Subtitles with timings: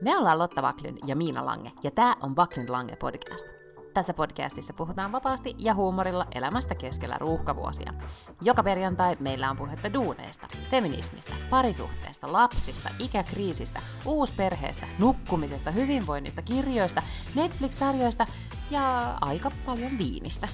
[0.00, 3.46] Me ollaan Lotta Vaklin ja Miina Lange, ja tämä on Vaklin Lange podcast.
[3.94, 7.94] Tässä podcastissa puhutaan vapaasti ja huumorilla elämästä keskellä ruuhkavuosia.
[8.42, 17.02] Joka perjantai meillä on puhetta duuneista, feminismistä, parisuhteesta, lapsista, ikäkriisistä, uusperheestä, nukkumisesta, hyvinvoinnista, kirjoista,
[17.34, 18.26] Netflix-sarjoista
[18.70, 20.48] ja aika paljon viinistä.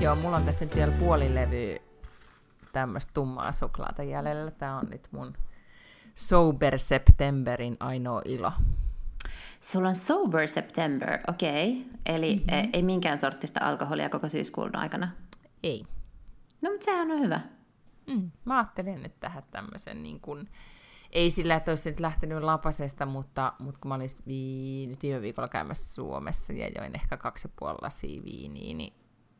[0.00, 1.87] Joo, mulla on tässä nyt vielä puolilevy
[2.80, 4.50] tämmöistä tummaa suklaata jäljellä.
[4.50, 5.34] Tää on nyt mun
[6.14, 8.52] Sober Septemberin ainoa ilo.
[9.60, 11.72] Sulla on Sober September, okei.
[11.72, 11.92] Okay.
[12.06, 12.70] Eli mm-hmm.
[12.72, 15.10] ei minkään sortista alkoholia koko syyskuun aikana?
[15.62, 15.84] Ei.
[16.62, 17.40] No, mutta sehän on hyvä.
[18.06, 20.48] Mm, mä ajattelin nyt tähän tämmöisen niin kuin,
[21.10, 25.22] ei sillä, että olisi nyt lähtenyt lapasesta, mutta, mutta kun mä olin vii, nyt viime
[25.22, 28.94] viikolla käymässä Suomessa ja join ehkä kaksi ja puoli lasia viiniä, niin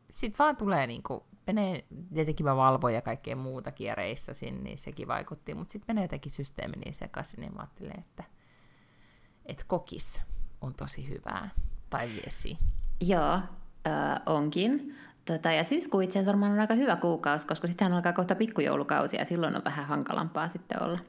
[0.09, 5.55] sit vaan tulee niinku, menee, tietenkin mä valvoin ja kaikkea muuta reissasin, niin sekin vaikutti,
[5.55, 8.23] mutta sitten menee jotenkin systeemi niin sekaisin, niin mä ajattelin, että,
[9.45, 10.21] että kokis
[10.61, 11.49] on tosi hyvää,
[11.89, 12.57] tai vesi.
[13.01, 14.95] Joo, äh, onkin.
[15.25, 19.17] Tota, ja syyskuu itse asiassa varmaan on aika hyvä kuukausi, koska sitten alkaa kohta pikkujoulukausi
[19.17, 20.99] ja silloin on vähän hankalampaa sitten olla.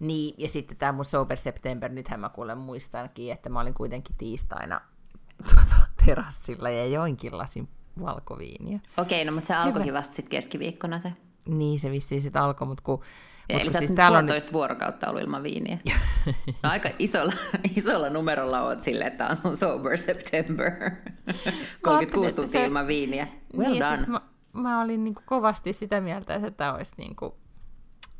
[0.00, 4.16] Niin, ja sitten tämä mun Sober September, nythän mä kuulen muistankin, että mä olin kuitenkin
[4.18, 4.80] tiistaina
[5.54, 7.68] tuota, terassilla ja joinkin lasin
[8.00, 8.80] valkoviiniä.
[8.96, 11.12] Okei, no mutta se alkoikin vasta sitten keskiviikkona se.
[11.48, 13.02] Niin, se vissiin sitten alkoi, mutta kun...
[13.48, 14.52] Eli kun sä siis täällä on nyt...
[14.52, 15.78] vuorokautta ollut ilman viiniä.
[16.62, 17.32] no, aika isolla,
[17.76, 20.72] isolla numerolla oot sille, että on sun sober September.
[21.82, 23.28] 36 tuntia ilman viiniä.
[23.56, 23.96] Well niin, done.
[23.96, 24.20] Siis mä,
[24.52, 27.32] mä olin niin kovasti sitä mieltä, että tämä olisi niin kuin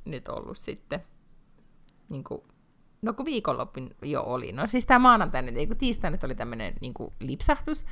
[0.05, 1.01] nyt ollut sitten
[2.09, 2.43] niin kuin
[3.03, 7.87] no kun viikonloppun jo oli, no siis tämä maanantaina, niin tiistaina oli tämmöinen niin lipsahdus,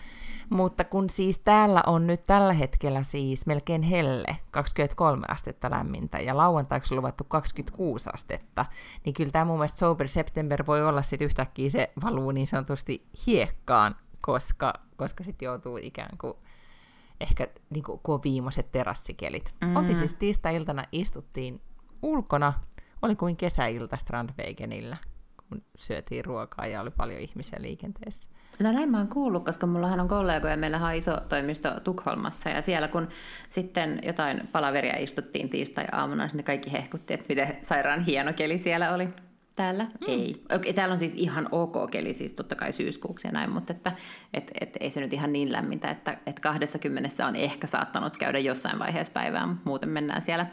[0.50, 6.36] mutta kun siis täällä on nyt tällä hetkellä siis melkein helle, 23 astetta lämmintä, ja
[6.36, 8.66] lauantaiksi luvattu 26 astetta,
[9.04, 13.06] niin kyllä tämä mun mielestä Sober September voi olla sitten yhtäkkiä se valuu niin sanotusti
[13.26, 16.34] hiekkaan, koska, koska sitten joutuu ikään kuin
[17.20, 19.54] ehkä niin kuin, kun on viimeiset terassikelit.
[19.60, 19.76] Mm.
[19.76, 21.60] Oltiin siis tiistai-iltana, istuttiin
[22.02, 22.52] ulkona,
[23.02, 24.96] oli kuin kesäilta Strandwegenillä,
[25.48, 28.28] kun syötiin ruokaa ja oli paljon ihmisiä liikenteessä.
[28.62, 32.62] No näin mä oon kuullut, koska mullahan on kollegoja, meillä on iso toimisto Tukholmassa ja
[32.62, 33.08] siellä kun
[33.48, 39.08] sitten jotain palaveria istuttiin tiistai-aamuna, niin kaikki hehkutti, että miten sairaan hieno keli siellä oli.
[39.56, 40.06] Täällä mm.
[40.08, 40.44] ei.
[40.54, 43.92] Okei, täällä on siis ihan ok keli, siis totta kai syyskuuksi ja näin, mutta että,
[44.34, 48.38] et, et, ei se nyt ihan niin lämmintä, että et 20 on ehkä saattanut käydä
[48.38, 50.46] jossain vaiheessa päivää, muuten mennään siellä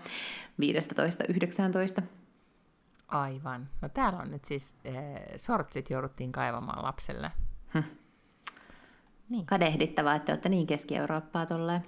[2.00, 2.02] 15-19.
[3.08, 3.70] Aivan.
[3.82, 4.94] No täällä on nyt siis, äh,
[5.38, 7.32] sortsit jouduttiin kaivamaan lapselle.
[7.74, 7.84] Hm.
[9.30, 9.46] Niin.
[9.46, 11.86] Kadehdittavaa, että olette niin Keski-Eurooppaa tolleen.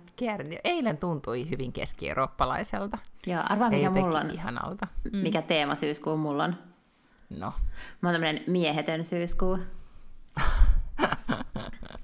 [0.63, 2.97] Eilen tuntui hyvin keski-eurooppalaiselta.
[3.27, 4.31] Joo, arvaa mikä mulla on.
[4.31, 4.88] Ihanalta.
[5.13, 5.17] Mm.
[5.17, 6.56] Mikä teema syyskuu mulla on?
[7.29, 7.53] No.
[8.01, 9.59] Mä oon tämmönen miehetön syyskuu.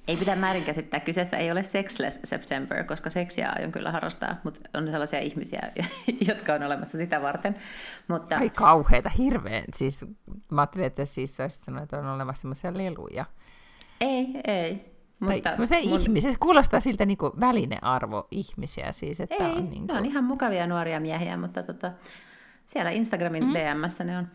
[0.07, 0.99] ei pitää määrin käsittää.
[0.99, 5.71] Kyseessä ei ole sexless September, koska seksiä aion kyllä harrastaa, mutta on sellaisia ihmisiä,
[6.27, 7.55] jotka on olemassa sitä varten.
[8.07, 8.37] Mutta...
[8.37, 9.63] Ai kauheita, hirveän.
[9.75, 10.05] Siis,
[10.51, 13.25] mä ajattelin, että siis olisit sanonut, että on olemassa sellaisia leluja.
[14.01, 14.93] Ei, ei.
[15.19, 15.99] Mutta tai mun...
[15.99, 19.19] ihmisiä, se kuulostaa siltä niin välinearvo ihmisiä siis.
[19.19, 19.87] Että ei, on niin kuin...
[19.87, 21.91] ne on ihan mukavia nuoria miehiä, mutta tota,
[22.65, 23.53] siellä Instagramin mm.
[23.53, 24.27] DMssä ne on.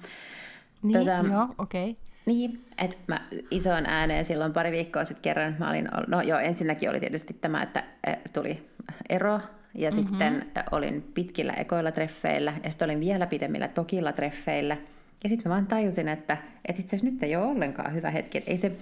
[0.83, 1.91] Niin, tota, joo, okei.
[1.91, 2.08] Okay.
[2.29, 6.91] Niin, että mä isoon ääneen silloin pari viikkoa sitten kerran, mä olin, no joo, ensinnäkin
[6.91, 7.85] oli tietysti tämä, että
[8.33, 8.69] tuli
[9.09, 9.41] ero,
[9.75, 10.09] ja mm-hmm.
[10.09, 14.77] sitten olin pitkillä ekoilla treffeillä, ja sitten olin vielä pidemmillä tokilla treffeillä,
[15.23, 16.37] ja sitten mä vaan tajusin, että,
[16.69, 18.73] että itse asiassa nyt ei ole ollenkaan hyvä hetki, että ei se,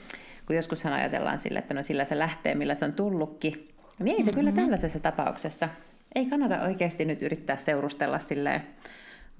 [0.46, 3.68] kun joskushan ajatellaan sille, että no sillä se lähtee, millä se on tullutkin,
[3.98, 4.40] niin ei se mm-hmm.
[4.40, 5.68] kyllä tällaisessa tapauksessa.
[6.14, 8.62] Ei kannata oikeasti nyt yrittää seurustella silleen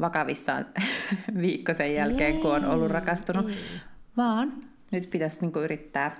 [0.00, 0.66] vakavissaan
[1.41, 3.56] viikko sen jälkeen, ei, kun on ollut rakastunut, ei
[4.16, 4.53] vaan
[4.91, 6.16] nyt pitäisi niin kuin yrittää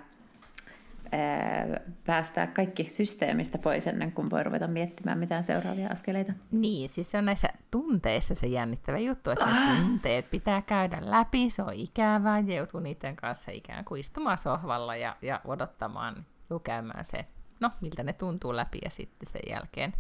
[1.13, 6.33] ää, päästää kaikki systeemistä pois ennen kuin voi ruveta miettimään mitään seuraavia askeleita.
[6.51, 9.81] Niin, siis se on näissä tunteissa se jännittävä juttu, että ah.
[9.81, 14.97] tunteet pitää käydä läpi, se on ikävää, ja joutuu niiden kanssa ikään kuin istumaan sohvalla
[14.97, 16.27] ja, ja odottamaan,
[16.65, 17.27] käymään se,
[17.61, 19.93] no miltä ne tuntuu läpi, ja sitten sen jälkeen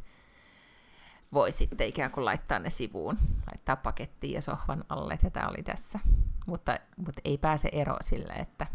[1.32, 5.62] voi sitten ikään kuin laittaa ne sivuun, laittaa pakettiin ja sohvan alle, ja tämä oli
[5.62, 5.99] tässä.
[6.46, 8.67] Mutta, mutta ei pääse eroon sille, että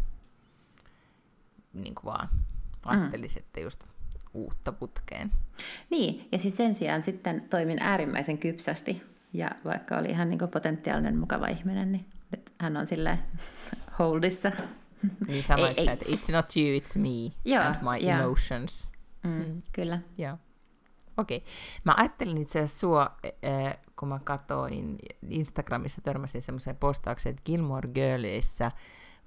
[1.72, 2.28] niin kuin vaan
[2.84, 3.44] ajattelisi, mm.
[3.44, 3.84] että just
[4.34, 5.32] uutta putkeen.
[5.90, 9.02] Niin, ja siis sen sijaan sitten toimin äärimmäisen kypsästi,
[9.32, 13.18] ja vaikka oli ihan niin potentiaalinen mukava ihminen, niin nyt hän on sille
[13.98, 14.52] holdissa.
[15.26, 18.20] Niin sanoitko että it's not you, it's me Joo, and my yeah.
[18.20, 18.92] emotions.
[19.22, 19.62] Mm, mm.
[19.72, 19.98] Kyllä.
[20.18, 20.38] Joo.
[21.16, 21.36] Okei.
[21.36, 21.48] Okay.
[21.84, 23.16] Mä ajattelin itse asiassa sua,
[23.98, 24.98] kun mä katsoin
[25.28, 28.70] Instagramissa, törmäsin semmoiseen postaukseen, että Gilmore Girlissa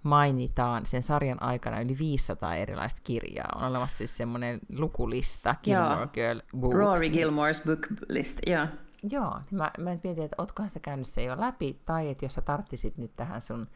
[0.04, 3.50] mainitaan sen sarjan aikana yli 500 erilaista kirjaa.
[3.56, 6.08] On olemassa siis semmoinen lukulista, Gilmore joo.
[6.08, 6.78] Girl Books.
[6.78, 8.68] Rory Gilmore's book list, joo.
[9.10, 12.34] Joo, niin mä, mä mietin, että ootkohan sä käynyt se jo läpi, tai että jos
[12.34, 13.68] sä tarttisit nyt tähän sun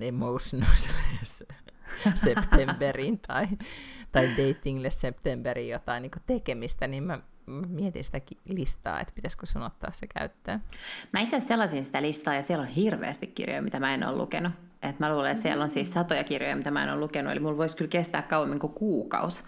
[0.00, 0.74] emotional
[2.14, 3.46] Septemberin tai,
[4.12, 7.18] tai datingle Septemberin jotain niin tekemistä, niin mä
[7.68, 10.62] mietin sitä listaa, että pitäisikö sun ottaa se käyttöön.
[11.12, 14.16] Mä itse asiassa sellaisin sitä listaa ja siellä on hirveästi kirjoja, mitä mä en ole
[14.16, 14.52] lukenut.
[14.82, 17.40] Et mä luulen, että siellä on siis satoja kirjoja, mitä mä en ole lukenut, eli
[17.40, 19.44] mulla voisi kyllä kestää kauemmin kuin kuukaus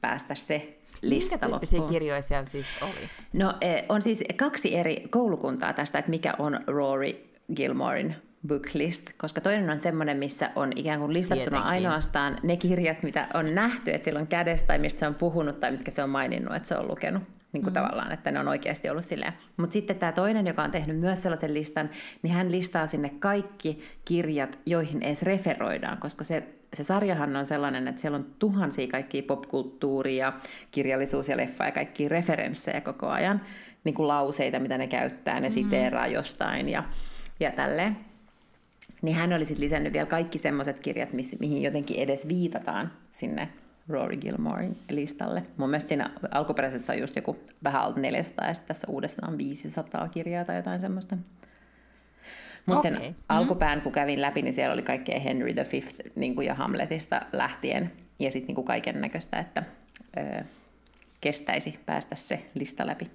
[0.00, 3.08] päästä se lista Minkä tyyppisiä kirjoja siellä siis oli?
[3.32, 9.40] No e, on siis kaksi eri koulukuntaa tästä, että mikä on Rory Gilmorein booklist, koska
[9.40, 11.70] toinen on semmoinen, missä on ikään kuin listattuna Tietenkin.
[11.70, 15.60] ainoastaan ne kirjat, mitä on nähty, että sillä on kädessä tai mistä se on puhunut
[15.60, 17.22] tai mitkä se on maininnut, että se on lukenut.
[17.52, 17.74] Niin kuin mm.
[17.74, 19.32] tavallaan, että ne on oikeasti ollut silleen.
[19.56, 21.90] Mutta sitten tämä toinen, joka on tehnyt myös sellaisen listan,
[22.22, 26.42] niin hän listaa sinne kaikki kirjat, joihin edes referoidaan, koska se,
[26.74, 30.32] se sarjahan on sellainen, että siellä on tuhansia kaikkia popkulttuuria,
[30.70, 33.40] kirjallisuus ja leffa ja kaikkia referenssejä koko ajan,
[33.84, 35.52] niin kuin lauseita, mitä ne käyttää, ne mm.
[35.52, 36.84] siteeraa jostain ja,
[37.40, 38.07] ja tälleen
[39.02, 41.08] niin hän oli sitten lisännyt vielä kaikki semmoiset kirjat,
[41.40, 43.48] mihin jotenkin edes viitataan sinne
[43.88, 45.42] Rory Gilmorein listalle.
[45.56, 50.08] Mun mielestä siinä alkuperäisessä on just joku vähän alt 400 ja tässä uudessa on 500
[50.08, 51.16] kirjaa tai jotain semmoista.
[52.66, 53.00] Mutta okay.
[53.00, 53.14] sen mm.
[53.28, 55.80] alkupään, kun kävin läpi, niin siellä oli kaikkea Henry V
[56.14, 59.62] niin kuin ja Hamletista lähtien ja sitten niin kaiken näköistä, että
[60.18, 60.44] ö,
[61.20, 63.10] kestäisi päästä se lista läpi.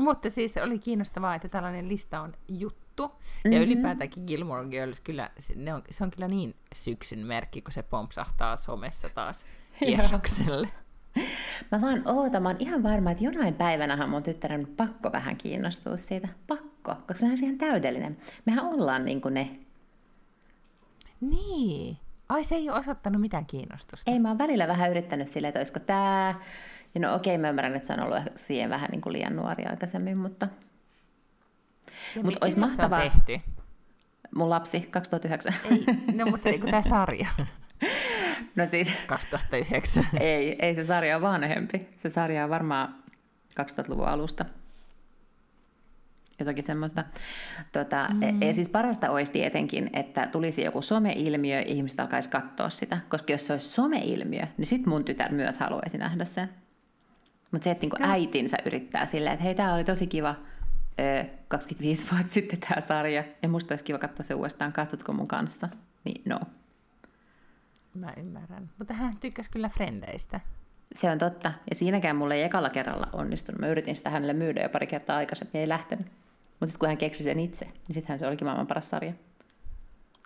[0.00, 3.18] Mutta siis oli kiinnostavaa, että tällainen lista on juttu juttu.
[3.18, 3.52] Mm-hmm.
[3.52, 7.82] Ja ylipäätäänkin Gilmore Girls, kyllä, ne on, se on kyllä niin syksyn merkki, kun se
[7.82, 9.44] pompsahtaa somessa taas
[9.84, 10.68] kierrokselle.
[11.72, 15.96] Mä vaan ootan, mä oon ihan varma, että jonain päivänähän mun tyttären pakko vähän kiinnostua
[15.96, 16.28] siitä.
[16.46, 18.16] Pakko, koska se on ihan täydellinen.
[18.46, 19.58] Mehän ollaan niin kuin ne.
[21.20, 21.96] Niin.
[22.28, 24.10] Ai se ei ole osoittanut mitään kiinnostusta.
[24.10, 26.40] Ei, mä oon välillä vähän yrittänyt silleen, että olisiko tää.
[26.94, 29.64] Ja no okei, mä ymmärrän, että se on ollut siihen vähän niin kuin liian nuori
[29.64, 30.48] aikaisemmin, mutta
[32.22, 33.00] mutta olisi mahtavaa...
[33.00, 33.40] tehty?
[34.34, 35.54] Mun lapsi, 2009.
[35.70, 35.84] Ei,
[36.14, 37.28] no mutta eikö tämä sarja?
[38.56, 38.92] No siis...
[39.06, 40.06] 2009.
[40.20, 41.88] ei, ei se sarja ole vanhempi.
[41.96, 42.94] Se sarja on varmaan
[43.60, 44.44] 2000-luvun alusta.
[46.38, 47.04] Jotakin semmoista.
[47.72, 48.22] Tota, mm.
[48.22, 52.98] ja, ja siis parasta olisi tietenkin, että tulisi joku someilmiö, ja ihmiset alkaisi katsoa sitä.
[53.08, 56.48] Koska jos se olisi someilmiö, niin sit mun tytär myös haluaisi nähdä sen.
[57.50, 60.34] Mutta se, että niinku äitinsä yrittää silleen, että hei, tämä oli tosi kiva,
[61.48, 65.68] 25 vuotta sitten tämä sarja, ja musta olisi kiva katsoa se uudestaan, katsotko mun kanssa?
[66.04, 66.40] Niin no.
[67.94, 68.70] Mä ymmärrän.
[68.78, 70.40] Mutta hän tykkäsi kyllä frendeistä.
[70.94, 71.52] Se on totta.
[71.70, 73.60] Ja siinäkään mulle ei ekalla kerralla onnistunut.
[73.60, 76.06] Mä yritin sitä hänelle myydä jo pari kertaa aikaisemmin, ei lähtenyt.
[76.06, 79.12] Mutta sitten kun hän keksi sen itse, niin sittenhän se olikin maailman paras sarja.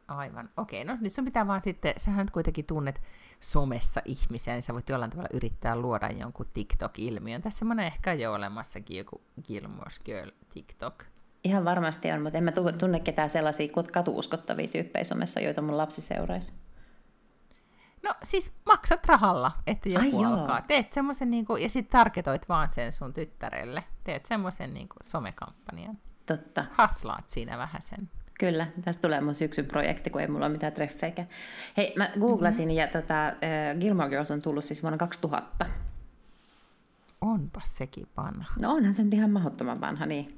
[0.08, 0.50] Aivan.
[0.56, 3.02] Okei, no nyt sun pitää vaan sitten, sähän nyt kuitenkin tunnet
[3.40, 7.42] somessa ihmisiä, niin sä voit jollain tavalla yrittää luoda jonkun TikTok-ilmiön.
[7.42, 11.04] Tässä semmoinen ehkä jo olemassakin joku Gilmore's Girl TikTok.
[11.44, 16.02] Ihan varmasti on, mutta en mä tunne ketään sellaisia katuuskottavia tyyppejä somessa, joita mun lapsi
[16.02, 16.52] seuraisi.
[18.02, 20.58] No siis maksat rahalla, että joku Ai alkaa.
[20.58, 20.66] Joo.
[20.68, 23.84] Teet semmoisen, niin kuin, ja sitten tarketoit vaan sen sun tyttärelle.
[24.04, 24.88] Teet semmoisen niin
[25.34, 25.98] kampanjan.
[26.26, 26.64] Totta.
[26.70, 28.10] Haslaat siinä vähän sen.
[28.38, 31.26] Kyllä, tästä tulee mun syksyn projekti, kun ei mulla ole mitään treffejä.
[31.76, 32.78] Hei, mä googlasin mm-hmm.
[32.78, 33.32] ja tota,
[33.80, 35.66] Gilmore Girls on tullut siis vuonna 2000.
[37.20, 38.54] Onpa sekin vanha.
[38.60, 40.28] No onhan se nyt ihan mahdottoman vanha, niin.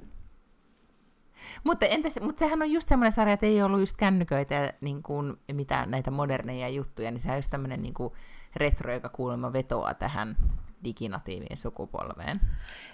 [1.63, 5.03] Mutta, entäs, mutta sehän on just semmoinen sarja, että ei ollut just kännyköitä ja niin
[5.03, 8.13] kuin, mitään näitä moderneja juttuja, niin se on just tämmöinen niin kuin
[8.55, 10.35] retro, joka kuulemma vetoaa tähän
[10.83, 12.35] diginatiivien sukupolveen.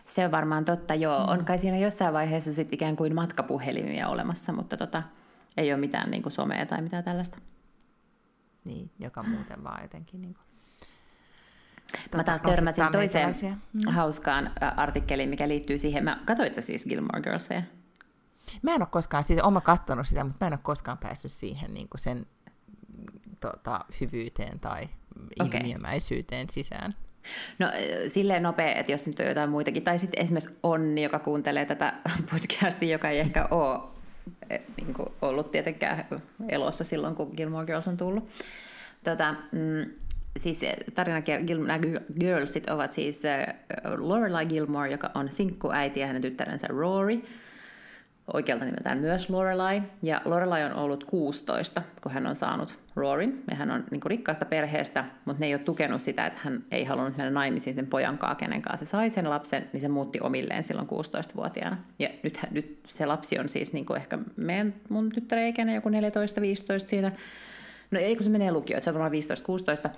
[0.06, 1.20] Se on varmaan totta, joo.
[1.20, 1.30] Mm.
[1.30, 5.04] On kai siinä jossain vaiheessa sitten ikään kuin matkapuhelimia olemassa, mutta tota,
[5.58, 7.38] ei ole mitään niin kuin somea tai mitään tällaista.
[8.64, 10.22] Niin, joka muuten vaan jotenkin...
[10.22, 10.46] Niin kuin,
[11.92, 13.36] tuota, Mä taas törmäsin toiseen
[13.74, 13.92] mm.
[13.92, 16.04] hauskaan artikkeliin, mikä liittyy siihen.
[16.04, 17.62] Mä katsoit sä siis Gilmore Girlsia?
[18.62, 21.74] Mä en ole koskaan, siis oma kattonut sitä, mutta mä en ole koskaan päässyt siihen
[21.74, 22.26] niin kuin sen
[23.40, 24.90] tota, hyvyyteen tai
[25.40, 25.60] okay.
[25.60, 26.96] ilmiömäisyyteen sisään.
[27.60, 27.68] No
[28.08, 31.94] silleen nopea, että jos nyt on jotain muitakin, tai sitten esimerkiksi Onni, joka kuuntelee tätä
[32.32, 33.80] podcastia, joka ei ehkä ole
[34.78, 36.06] niin kuin ollut tietenkään
[36.50, 38.30] elossa silloin, kun Gilmore Girls on tullut.
[39.04, 39.92] Tota, mm,
[40.38, 40.62] siis
[40.94, 41.22] tarina
[41.68, 41.80] nämä
[42.20, 43.24] Girlsit ovat siis
[43.98, 47.22] Lorelai Gilmore, joka on sinkkuäiti ja hänen tyttärensä Rory,
[48.34, 49.82] oikealta nimeltään myös Lorelai.
[50.02, 54.46] Ja Lorelai on ollut 16, kun hän on saanut Rorin, ja hän on niin rikkaasta
[54.46, 58.18] perheestä, mutta ne ei ole tukenut sitä, että hän ei halunnut mennä naimisiin sen pojan
[58.18, 61.78] kanssa, kenen kanssa se sai sen lapsen, niin se muutti omilleen silloin 16-vuotiaana.
[62.00, 65.94] Ja nyt, nyt se lapsi on siis niin ehkä meidän, mun tyttäreikäinen, joku 14-15
[66.86, 67.12] siinä.
[67.92, 69.12] No ei kun se menee lukioon, se on varmaan
[69.88, 69.90] 15-16.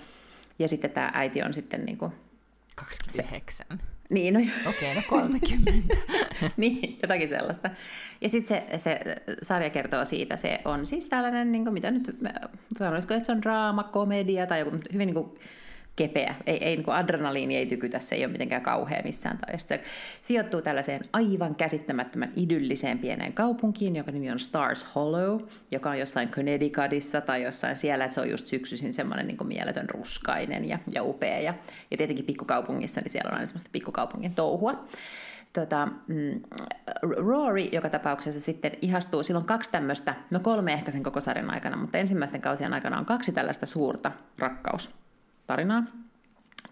[0.58, 2.12] Ja sitten tämä äiti on sitten niin kuin
[2.74, 3.66] 29.
[3.70, 5.72] Se, niin, no Okei, okay, no 30.
[6.56, 7.70] niin, jotakin sellaista.
[8.20, 9.00] Ja sitten se, se
[9.42, 12.16] sarja kertoo siitä, se on siis tällainen, niin kuin, mitä nyt
[12.78, 15.30] sanoisiko, että se on draama, komedia tai joku hyvin niin kuin,
[15.98, 16.34] kepeä.
[16.46, 19.38] Ei, ei niin adrenaliini ei tykytä, se ei ole mitenkään kauhea missään.
[19.38, 19.82] Tai se
[20.22, 25.40] sijoittuu tällaiseen aivan käsittämättömän idylliseen pieneen kaupunkiin, joka nimi on Stars Hollow,
[25.70, 29.90] joka on jossain Connecticutissa tai jossain siellä, että se on just syksyisin semmoinen niin mieletön
[29.90, 31.38] ruskainen ja, ja upea.
[31.38, 31.54] Ja,
[31.90, 34.84] ja tietenkin pikkukaupungissa, niin siellä on aina semmoista pikkukaupungin touhua
[35.52, 36.40] tota, mm,
[37.02, 41.76] Rory joka tapauksessa sitten ihastuu, silloin kaksi tämmöistä, no kolme ehkä sen koko sarjan aikana,
[41.76, 45.07] mutta ensimmäisten kausien aikana on kaksi tällaista suurta rakkaus
[45.48, 45.82] tarinaa.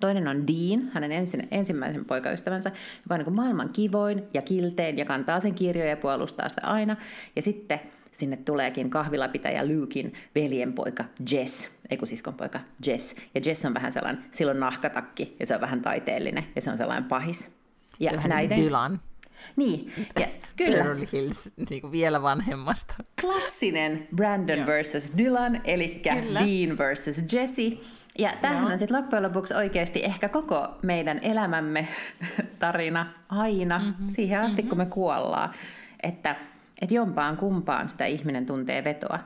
[0.00, 2.70] Toinen on Dean, hänen ensin, ensimmäisen poikaystävänsä,
[3.02, 6.96] joka on niin maailman kivoin ja kiltein ja kantaa sen kirjoja ja puolustaa sitä aina.
[7.36, 7.80] Ja sitten
[8.12, 13.16] sinne tuleekin kahvilapitäjä Lukein veljenpoika Jess, ei kun siskon poika Jess.
[13.34, 16.78] Ja Jess on vähän sellainen, silloin nahkatakki ja se on vähän taiteellinen ja se on
[16.78, 17.48] sellainen pahis.
[18.00, 18.58] Ja se näiden...
[18.58, 19.00] Dylan.
[19.56, 20.76] Niin, ja kyllä.
[20.76, 22.94] Beverly Hills niin kuin vielä vanhemmasta.
[23.20, 27.72] Klassinen Brandon versus Dylan, eli Dean versus Jesse.
[28.18, 28.72] Ja tämähän Joo.
[28.72, 31.88] on sitten loppujen lopuksi oikeasti ehkä koko meidän elämämme
[32.58, 34.08] tarina aina mm-hmm.
[34.08, 34.68] siihen asti, mm-hmm.
[34.68, 35.54] kun me kuollaan.
[36.02, 36.36] Että,
[36.80, 39.18] että jompaan kumpaan sitä ihminen tuntee vetoa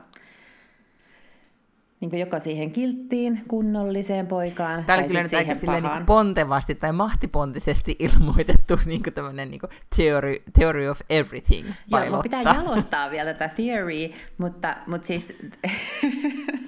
[2.01, 4.85] niin joko siihen kilttiin, kunnolliseen poikaan.
[4.85, 9.59] Tämä oli kyllä nyt aika silleen niin pontevasti tai mahtipontisesti ilmoitettu niin kuin tämmöinen niin
[9.59, 11.67] kuin theory, theory of everything.
[11.87, 15.37] Joo, pitää jalostaa vielä tätä theory, mutta, mutta siis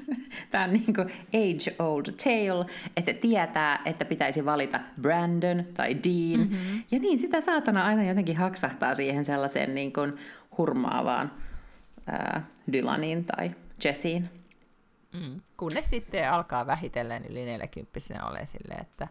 [0.54, 0.86] tämä on niin
[1.34, 2.66] age old tale,
[2.98, 6.40] että tietää, että pitäisi valita Brandon tai Dean.
[6.40, 6.84] Mm-hmm.
[6.92, 10.18] Ja niin sitä saatana aina jotenkin haksahtaa siihen sellaiseen niin kuin
[10.58, 11.32] hurmaavaan
[12.08, 13.52] ää, Dylaniin tai
[13.84, 14.30] Jessiin.
[15.14, 15.42] Mm.
[15.58, 19.08] Kunnes sitten alkaa vähitellen yli 40 ole silleen, että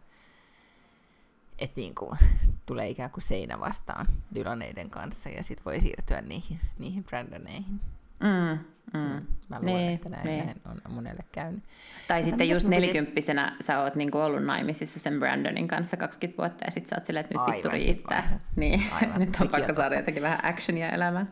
[1.58, 2.18] et niin kuin,
[2.66, 7.80] tulee ikään kuin seinä vastaan Dylaneiden kanssa ja sitten voi siirtyä niihin, niihin Brandoneihin.
[8.20, 8.58] Mm,
[8.95, 9.01] mm.
[9.01, 9.27] Mm.
[9.49, 10.47] Mä luulen, niin, että näin, niin.
[10.47, 11.62] näin on monelle käynyt.
[12.09, 13.67] Tai Mutta sitten just nelikymppisenä pitäisi...
[13.67, 17.25] sä oot niinku ollut naimisissa sen Brandonin kanssa 20 vuotta ja sitten sä oot silleen,
[17.25, 18.39] että nyt Aivan, vittu riittää.
[18.57, 21.31] Niin, Aivan, nyt on pakko saada jotenkin vähän actionia elämään.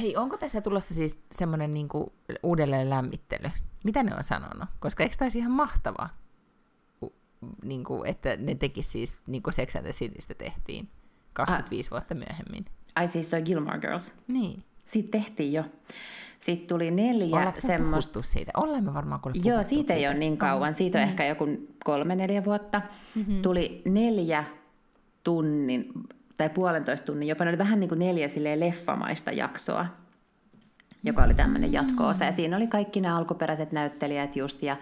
[0.00, 3.50] Hei, onko tässä tulossa siis semmoinen niinku uudelleen lämmittely?
[3.84, 4.68] Mitä ne on sanonut?
[4.80, 6.08] Koska eikö taisi ihan mahtavaa,
[7.64, 10.88] niin kuin, että ne teki siis, niin kuin Sex and the Citystä tehtiin
[11.32, 11.90] 25 ah.
[11.90, 12.64] vuotta myöhemmin.
[12.94, 14.14] Ai siis toi Gilmore Girls?
[14.28, 14.64] Niin.
[14.84, 15.64] Siitä tehtiin jo.
[16.40, 18.22] Sitten tuli neljä semmoista...
[18.22, 18.52] siitä?
[18.56, 20.74] Ollaan me varmaan kuule Joo, siitä ei ole niin kauan.
[20.74, 21.08] Siitä on mm.
[21.08, 21.48] ehkä joku
[21.84, 22.82] kolme, neljä vuotta.
[23.14, 23.42] Mm-hmm.
[23.42, 24.44] Tuli neljä
[25.24, 25.92] tunnin
[26.36, 29.86] tai puolentoista tunnin, jopa ne oli vähän niin kuin neljä leffamaista jaksoa
[31.04, 32.24] joka oli tämmöinen jatkoosa.
[32.24, 34.76] Ja siinä oli kaikki ne alkuperäiset näyttelijät just, ja,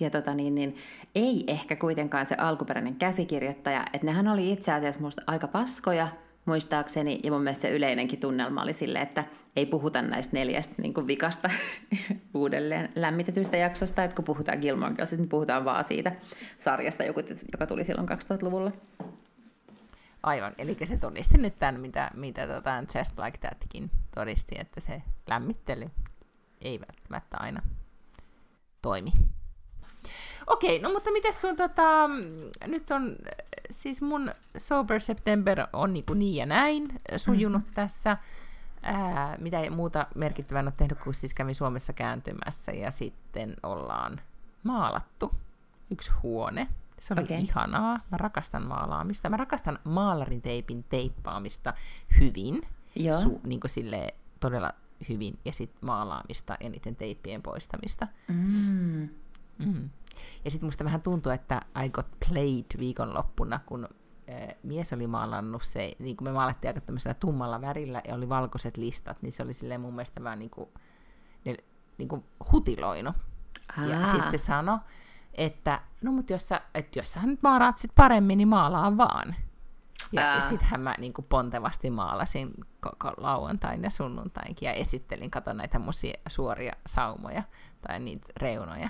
[0.00, 0.76] ja tota niin, niin,
[1.14, 6.08] ei ehkä kuitenkaan se alkuperäinen käsikirjoittaja, että nehän oli itse asiassa musta aika paskoja,
[6.46, 9.24] muistaakseni, ja mun mielestä se yleinenkin tunnelma oli sille, että
[9.56, 11.50] ei puhuta näistä neljästä niin kuin vikasta
[12.34, 16.12] uudelleen lämmitetystä jaksosta, että kun puhutaan Gilmore Girls, niin puhutaan vaan siitä
[16.58, 18.72] sarjasta, joka tuli silloin 2000-luvulla.
[20.22, 25.02] Aivan, eli se todisti nyt tämän, mitä, mitä tota Just Like Thatkin todisti, että se
[25.26, 25.90] lämmittely
[26.60, 27.62] ei välttämättä aina
[28.82, 29.10] toimi.
[30.46, 32.08] Okei, no mutta miten sun tota,
[32.66, 33.16] nyt on,
[33.70, 37.74] siis mun Sober September on niin, kuin niin ja näin sujunut mm-hmm.
[37.74, 38.16] tässä.
[38.82, 44.20] Ää, mitä muuta merkittävää on tehnyt, kun siis kävin Suomessa kääntymässä ja sitten ollaan
[44.62, 45.34] maalattu
[45.90, 46.68] yksi huone.
[46.98, 47.36] Se oli okay.
[47.36, 48.00] ihanaa.
[48.10, 49.30] Mä rakastan maalaamista.
[49.30, 51.74] Mä rakastan maalarin teipin teippaamista
[52.20, 52.62] hyvin.
[52.94, 53.20] Joo.
[53.20, 54.72] Su, niin kuin silleen, todella
[55.08, 55.38] hyvin.
[55.44, 58.08] Ja sitten maalaamista ja niiden teippien poistamista.
[58.28, 59.08] Mm.
[59.58, 59.90] Mm.
[60.44, 63.88] Ja sitten musta vähän tuntuu, että I got played viikonloppuna, kun
[64.30, 68.28] äh, mies oli maalannut se, niin kuin me maalattiin aika tämmöisellä tummalla värillä ja oli
[68.28, 70.68] valkoiset listat, niin se oli silleen mun mielestä vähän niin kuin,
[71.44, 71.56] ne,
[71.98, 73.16] niin kuin hutiloinut.
[73.78, 73.84] Aa.
[73.84, 74.78] Ja sitten se sanoi,
[75.34, 79.34] että no mutta jos sä, et jos sä nyt maalaat sit paremmin, niin maalaa vaan.
[80.12, 85.56] Ja, ja sittenhän mä niin kuin pontevasti maalasin koko lauantain ja sunnuntainkin ja esittelin, katon
[85.56, 85.92] näitä mun
[86.28, 87.42] suoria saumoja
[87.80, 88.88] tai niitä reunoja.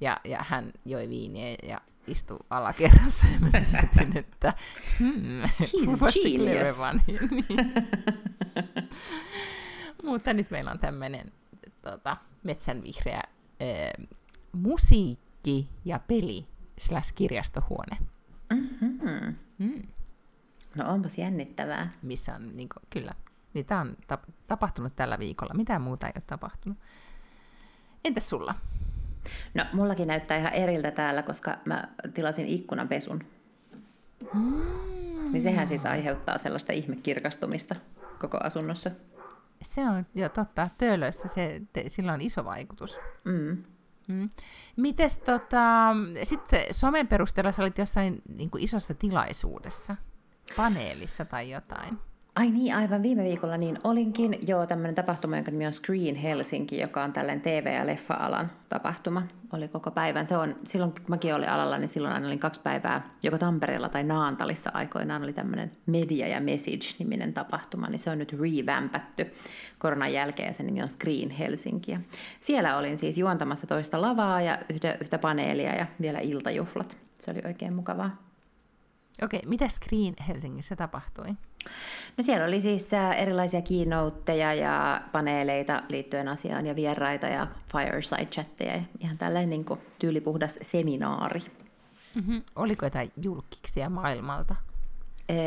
[0.00, 3.38] Ja, ja hän joi viiniä ja istui alakerrassa ja
[3.72, 4.54] mietin, että
[4.98, 6.78] hmm, He's genius.
[7.06, 7.18] niin.
[10.04, 11.32] Mutta nyt meillä on tämmöinen
[11.82, 13.22] tota, metsänvihreä
[14.52, 16.46] musiikki- ja peli
[16.78, 17.96] slash kirjastohuone.
[18.50, 19.34] Mm-hmm.
[19.58, 19.82] Mm.
[20.74, 21.88] No onpas jännittävää.
[22.02, 23.12] Missä on, niin kuin, kyllä,
[23.54, 25.54] niitä on tap- tapahtunut tällä viikolla.
[25.54, 26.78] Mitään muuta ei ole tapahtunut.
[28.04, 28.54] Entäs sulla?
[29.54, 33.24] No, mullakin näyttää ihan eriltä täällä, koska mä tilasin ikkunanpesun.
[34.34, 35.32] Mm.
[35.32, 37.76] Niin sehän siis aiheuttaa sellaista ihmekirkastumista
[38.18, 38.90] koko asunnossa.
[39.62, 40.68] Se on jo totta.
[40.78, 42.98] Töölöissä se, te, sillä on iso vaikutus.
[43.24, 43.64] Mm.
[44.08, 44.30] Mm.
[44.76, 49.96] Mites tota, sitten somen perusteella sä olit jossain niin kuin isossa tilaisuudessa,
[50.56, 51.98] paneelissa tai jotain?
[52.36, 56.80] Ai niin, aivan viime viikolla niin olinkin jo tämmöinen tapahtuma, jonka nimi on Screen Helsinki,
[56.80, 59.22] joka on tällainen TV- ja leffa-alan tapahtuma.
[59.52, 60.26] Oli koko päivän.
[60.26, 63.88] Se on, silloin kun mäkin olin alalla, niin silloin aina olin kaksi päivää joko Tampereella
[63.88, 69.26] tai Naantalissa aikoinaan oli tämmöinen Media ja Message-niminen tapahtuma, niin se on nyt revampatty
[69.78, 71.92] koronan jälkeen ja sen nimi on Screen Helsinki.
[71.92, 72.00] Ja
[72.40, 76.98] siellä olin siis juontamassa toista lavaa ja yhtä, yhtä paneelia ja vielä iltajuhlat.
[77.18, 78.25] Se oli oikein mukavaa.
[79.22, 81.28] Okei, mitä Screen Helsingissä tapahtui?
[82.16, 88.26] No siellä oli siis äh, erilaisia keynoteja ja paneeleita liittyen asiaan ja vieraita ja fireside
[88.26, 91.40] chatteja ja ihan tällainen niin kuin tyylipuhdas seminaari.
[92.14, 92.42] Mm-hmm.
[92.56, 94.54] Oliko jotain julkiksia maailmalta?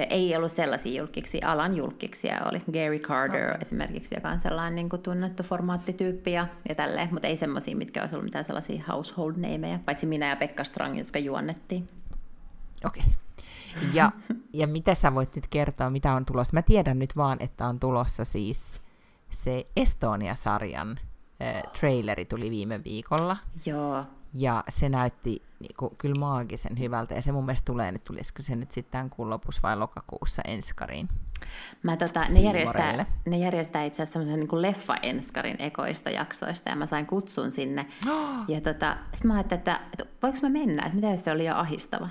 [0.09, 2.59] Ei ollut sellaisia julkiksi, alan julkiksia oli.
[2.59, 3.61] Gary Carter okay.
[3.61, 8.01] esimerkiksi, joka on sellainen niin kuin tunnettu formaattityyppi ja, ja tälleen, mutta ei semmoisia, mitkä
[8.01, 11.89] olisi ollut mitään sellaisia household nameja, paitsi minä ja Pekka Strang, jotka juonnettiin.
[12.85, 13.03] Okei.
[13.03, 13.13] Okay.
[13.93, 14.11] Ja,
[14.53, 16.53] ja mitä sä voit nyt kertoa, mitä on tulossa?
[16.53, 18.81] Mä tiedän nyt vaan, että on tulossa siis
[19.29, 20.99] se Estonia-sarjan
[21.41, 23.37] äh, traileri tuli viime viikolla.
[23.65, 24.05] Joo.
[24.33, 28.41] Ja se näytti niin kuin, kyllä maagisen hyvältä, ja se mun mielestä tulee nyt, tulisiko
[28.41, 31.09] se nyt sitten tämän kuun lopussa vai lokakuussa enskariin?
[31.83, 36.85] Mä, tota, ne, järjestää, ne järjestää itse asiassa semmoisen niin leffa-enskarin ekoista jaksoista, ja mä
[36.85, 37.85] sain kutsun sinne.
[38.09, 38.29] Oh.
[38.47, 41.45] Ja tota, sitten mä ajattelin, että, että voiko mä mennä, että mitä jos se oli
[41.45, 42.09] jo ahistava?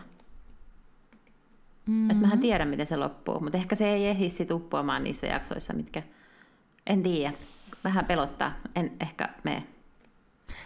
[1.88, 2.11] Mm-hmm.
[2.11, 5.72] Että mähän tiedän, miten se loppuu, mutta ehkä se ei ehdi sit uppoamaan niissä jaksoissa,
[5.72, 6.03] mitkä,
[6.87, 7.33] en tiedä,
[7.85, 9.66] vähän pelottaa, en ehkä mene.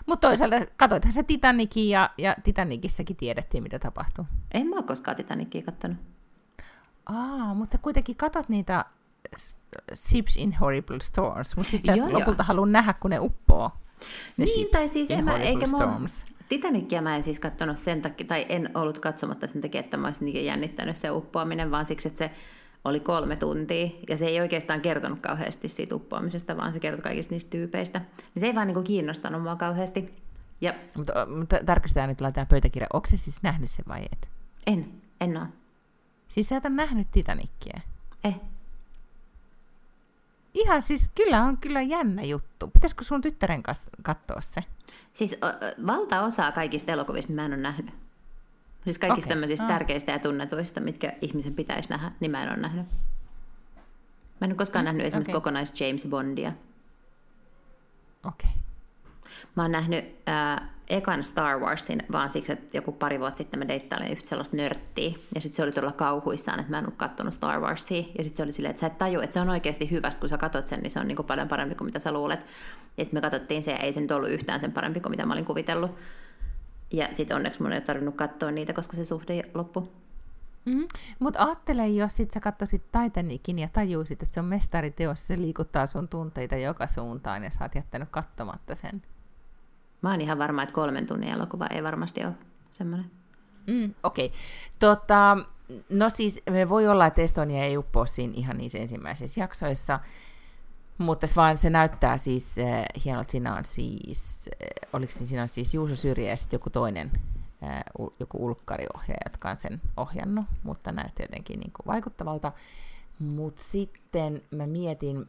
[0.07, 4.27] Mutta toisaalta katsoithan se Titanikin ja, ja Titanikissakin tiedettiin, mitä tapahtuu.
[4.55, 5.99] En mä ole koskaan Titanikia kattonut.
[7.07, 8.85] Aa, mutta sä kuitenkin katot niitä
[9.95, 13.71] Ships in Horrible Storms, mutta sitten sä et lopulta halua nähdä, kun ne uppoo.
[14.37, 16.09] Ne niin, tai siis en mä, eikä mun,
[16.53, 20.07] Titanicia mä en siis katsonut sen takia, tai en ollut katsomatta sen takia, että mä
[20.07, 22.31] olisin jännittänyt se uppoaminen, vaan siksi, että se
[22.85, 27.35] oli kolme tuntia, ja se ei oikeastaan kertonut kauheasti siitä uppoamisesta, vaan se kertoi kaikista
[27.35, 27.99] niistä tyypeistä.
[27.99, 30.15] Niin se ei vaan niin kiinnostanut mua kauheasti.
[30.61, 30.75] Ja...
[30.97, 32.87] Mutta, mutta tarkistetaan nyt, laitetaan pöytäkirja.
[32.93, 34.29] Onko se siis nähnyt sen vai et?
[34.67, 35.47] En, en ole.
[36.29, 37.81] Siis sä et ole nähnyt Titanicia?
[38.25, 38.41] Eh.
[40.55, 42.69] Ihan siis, kyllä on kyllä jännä juttu.
[42.69, 44.65] Pitäisikö sun tyttären kanssa katsoa se?
[45.13, 45.37] Siis
[45.87, 47.95] valtaosaa kaikista elokuvista mä en ole nähnyt.
[48.85, 49.29] Siis kaikista okay.
[49.29, 49.71] tämmöisistä ah.
[49.71, 52.87] tärkeistä ja tunnetuista, mitkä ihmisen pitäisi nähdä, niin mä en ole nähnyt.
[54.41, 55.41] Mä en ole koskaan mm, nähnyt esimerkiksi okay.
[55.41, 56.53] kokonais James Bondia.
[58.25, 58.51] Okei.
[58.51, 58.72] Okay.
[59.57, 63.69] Mä oon nähnyt äh, ekan Star Warsin vaan siksi, että joku pari vuotta sitten mä
[63.69, 65.13] deittailin yhtä sellaista nörttiä.
[65.35, 68.05] Ja sitten se oli todella kauhuissaan, että mä en ollut katsonut Star Warsia.
[68.19, 70.29] Ja sitten se oli silleen, että sä et taju, että se on oikeasti hyvästä, kun
[70.29, 72.47] sä katsot sen, niin se on niinku paljon parempi kuin mitä sä luulet.
[72.97, 75.27] Ja sitten me katsottiin se, ja ei se nyt ollut yhtään sen parempi kuin mitä
[75.27, 75.91] mä olin kuvitellut.
[76.93, 79.89] Ja sitten onneksi mun ei tarvinnut katsoa niitä, koska se suhde loppui.
[80.65, 80.89] Mm-hmm.
[81.19, 85.87] Mutta ajattele, jos sit sä katsoisit Titanicin ja tajuisit, että se on mestariteos, se liikuttaa
[85.87, 89.03] sun tunteita joka suuntaan ja sä oot jättänyt katsomatta sen.
[90.03, 92.33] Mä oon ihan varma, että kolmen tunnin elokuva ei varmasti ole
[92.71, 93.11] semmoinen.
[93.67, 94.27] Mm, Okei.
[94.27, 94.39] Okay.
[94.79, 95.37] Tota,
[95.89, 100.01] no siis voi olla, että Estonia ei uppoa siinä ihan niissä ensimmäisissä jaksoissa,
[100.99, 103.31] mutta vaan se näyttää siis äh, hienolta.
[103.31, 107.11] Siinä on siis, äh, oliko siinä on siis Juuso Syrjä ja sitten joku toinen,
[107.63, 107.83] äh,
[108.21, 112.53] joku ulkkariohjaaja, jotka on sen ohjannut, mutta näyttää jotenkin niin kuin vaikuttavalta.
[113.19, 115.29] Mutta sitten mä mietin,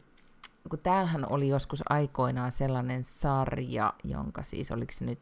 [0.70, 5.18] kun täällähän oli joskus aikoinaan sellainen sarja, jonka siis, oliko se nyt,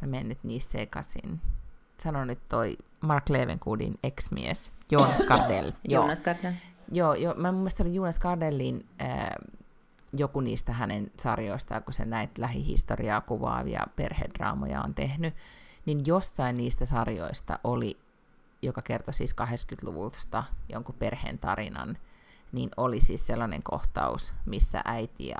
[0.00, 1.40] mä menen nyt niissä sekaisin,
[1.98, 5.72] sano nyt toi Mark Levengoodin ex-mies, Jonas Gardell.
[5.88, 6.54] Jonas Gardell.
[6.92, 9.30] Joo, jo, mä mun mielestä oli Jonas Gardellin äh,
[10.12, 15.34] joku niistä hänen sarjoistaan, kun se näitä lähihistoriaa kuvaavia perhedraamoja on tehnyt,
[15.86, 17.96] niin jossain niistä sarjoista oli,
[18.62, 21.98] joka kertoi siis 80-luvulta jonkun perheen tarinan,
[22.52, 25.38] niin oli siis sellainen kohtaus, missä äiti ja,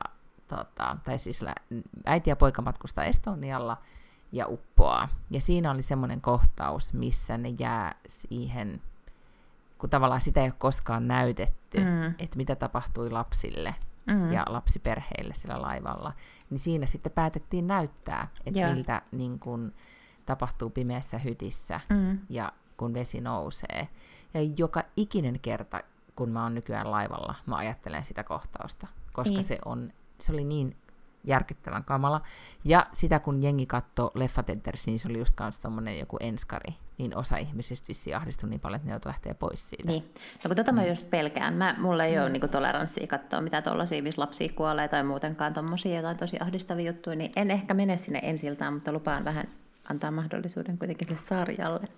[0.49, 1.45] tota, tai siis
[2.05, 3.77] äiti ja poika matkustaa Estonialla
[4.33, 5.09] ja uppoaa.
[5.31, 8.83] Ja siinä oli semmoinen kohtaus, missä ne jää siihen,
[9.79, 12.15] kun tavallaan sitä ei ole koskaan näytetty, mm.
[12.19, 13.75] että mitä tapahtui lapsille
[14.07, 14.33] mm.
[14.33, 16.13] ja lapsiperheille sillä laivalla,
[16.51, 18.73] niin siinä sitten päätettiin näyttää, että Joo.
[18.73, 19.73] miltä niin kun,
[20.27, 22.19] tapahtuu pimeässä hytissä mm.
[22.29, 23.89] ja kun vesi nousee.
[24.35, 25.81] Ja joka ikinen kerta,
[26.17, 29.43] kun mä oon nykyään laivalla, mä ajattelen sitä kohtausta, koska niin.
[29.43, 30.77] se, on, se oli niin
[31.27, 32.21] järkyttävän kamala.
[32.65, 37.17] Ja sitä kun jengi katsoi Leffatenters, niin se oli just kanssa tommonen joku enskari, niin
[37.17, 39.89] osa ihmisistä vissiin ahdistui niin paljon, että ne joutui lähteä pois siitä.
[39.89, 40.03] Niin.
[40.45, 40.89] No kun tota mä mm.
[40.89, 41.55] just pelkään.
[41.55, 42.23] Mä, mulla ei mm.
[42.23, 46.93] ole niinku toleranssia katsoa mitä tuollaisia, missä lapsia kuolee tai muutenkaan tommosia jotain tosi ahdistavia
[46.93, 49.49] juttuja, niin en ehkä mene sinne ensiltaan, mutta lupaan vähän
[49.91, 51.89] antaa mahdollisuuden kuitenkin sille sarjalle.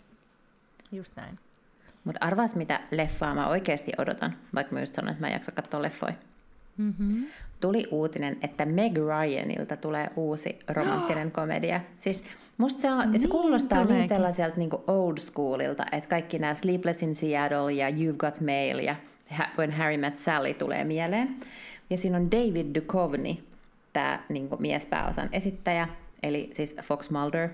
[0.93, 1.39] Just näin.
[2.09, 5.53] Mutta arvaas mitä leffaa mä oikeasti odotan, vaikka mä just sanoin, että mä en jaksa
[5.53, 6.15] katsoa leffoja.
[6.77, 7.27] Mm-hmm.
[7.61, 11.81] Tuli uutinen, että Meg Ryanilta tulee uusi romanttinen komedia.
[11.99, 12.25] Siis
[12.59, 14.09] musta se, on, niin, se kuulostaa niin tuleekin.
[14.09, 18.79] niin sellaiselta niin old schoolilta, että kaikki nämä Sleepless in Seattle ja You've Got Mail
[18.79, 18.97] ja
[19.59, 21.37] When Harry Met Sally tulee mieleen.
[21.91, 23.37] Ja siinä on David Duchovny,
[23.93, 25.89] tämä niin miespääosan esittäjä,
[26.23, 27.49] eli siis Fox Mulder.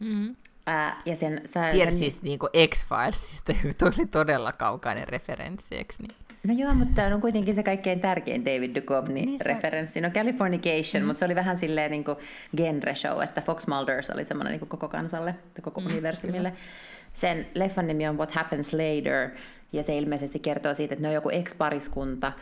[0.00, 0.36] Mm-hmm.
[0.66, 1.98] Ää, ja sen, sä, Tiedä sen...
[1.98, 6.14] siis niin X-Filesista, toi oli todella kaukainen referenssi, eikö niin?
[6.46, 10.00] No joo, mutta tämä on kuitenkin se kaikkein tärkein David Duchovny-referenssi.
[10.00, 11.06] Niin no Californication, mm.
[11.06, 12.16] mutta se oli vähän silleen niin kuin
[12.56, 16.50] genre show, että Fox Mulders oli semmoinen niin koko kansalle, koko mm, universumille.
[16.50, 16.62] Kyllä.
[17.12, 19.30] Sen leffan nimi on What Happens Later,
[19.72, 22.32] ja se ilmeisesti kertoo siitä, että ne on joku ex-pariskunta,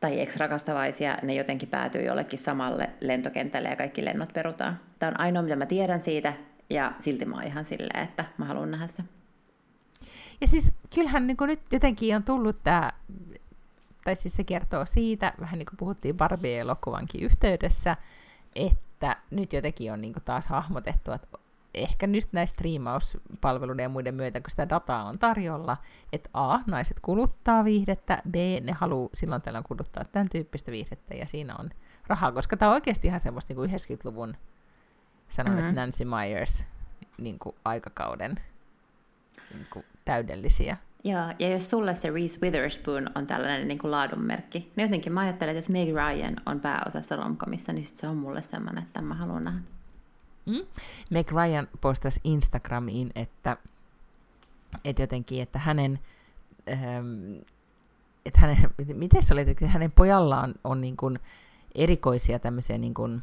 [0.00, 4.80] tai ex-rakastavaisia, ne jotenkin päätyy jollekin samalle lentokentälle ja kaikki lennot perutaan.
[4.98, 6.32] Tämä on ainoa, mitä mä tiedän siitä,
[6.70, 9.04] ja silti mä oon ihan silleen, että mä haluan nähdä se.
[10.40, 12.92] Ja siis kyllähän niin nyt jotenkin on tullut tämä,
[14.04, 17.96] tai siis se kertoo siitä, vähän niin kuin puhuttiin Barbie-elokuvankin yhteydessä,
[18.54, 21.38] että nyt jotenkin on niin taas hahmotettu, että
[21.74, 25.76] ehkä nyt näistä striimauspalveluiden ja muiden myötä, kun sitä dataa on tarjolla,
[26.12, 31.26] että A, naiset kuluttaa viihdettä, B, ne haluaa silloin tällöin kuluttaa tämän tyyppistä viihdettä, ja
[31.26, 31.70] siinä on
[32.06, 34.36] rahaa, koska tämä on oikeasti ihan semmoista niin kuin 90-luvun,
[35.28, 35.68] sanon, mm-hmm.
[35.68, 36.64] että Nancy Myers
[37.18, 38.40] niin kuin aikakauden
[39.54, 40.76] niin kuin täydellisiä.
[41.04, 45.20] Joo, ja jos sulle se Reese Witherspoon on tällainen niin kuin laadunmerkki, niin jotenkin mä
[45.20, 49.02] ajattelen, että jos Meg Ryan on pääosassa romkomissa, niin sit se on mulle semmoinen, että
[49.02, 49.60] mä haluan nähdä.
[50.46, 50.66] Mm?
[51.10, 53.56] Meg Ryan postasi Instagramiin, että,
[54.84, 55.98] että jotenkin, että hänen,
[56.70, 57.34] ähm,
[58.26, 58.56] että hänen,
[58.94, 61.18] miten se oli, että hänen pojallaan on, on niin kuin
[61.74, 63.22] erikoisia tämmöisiä niin kuin,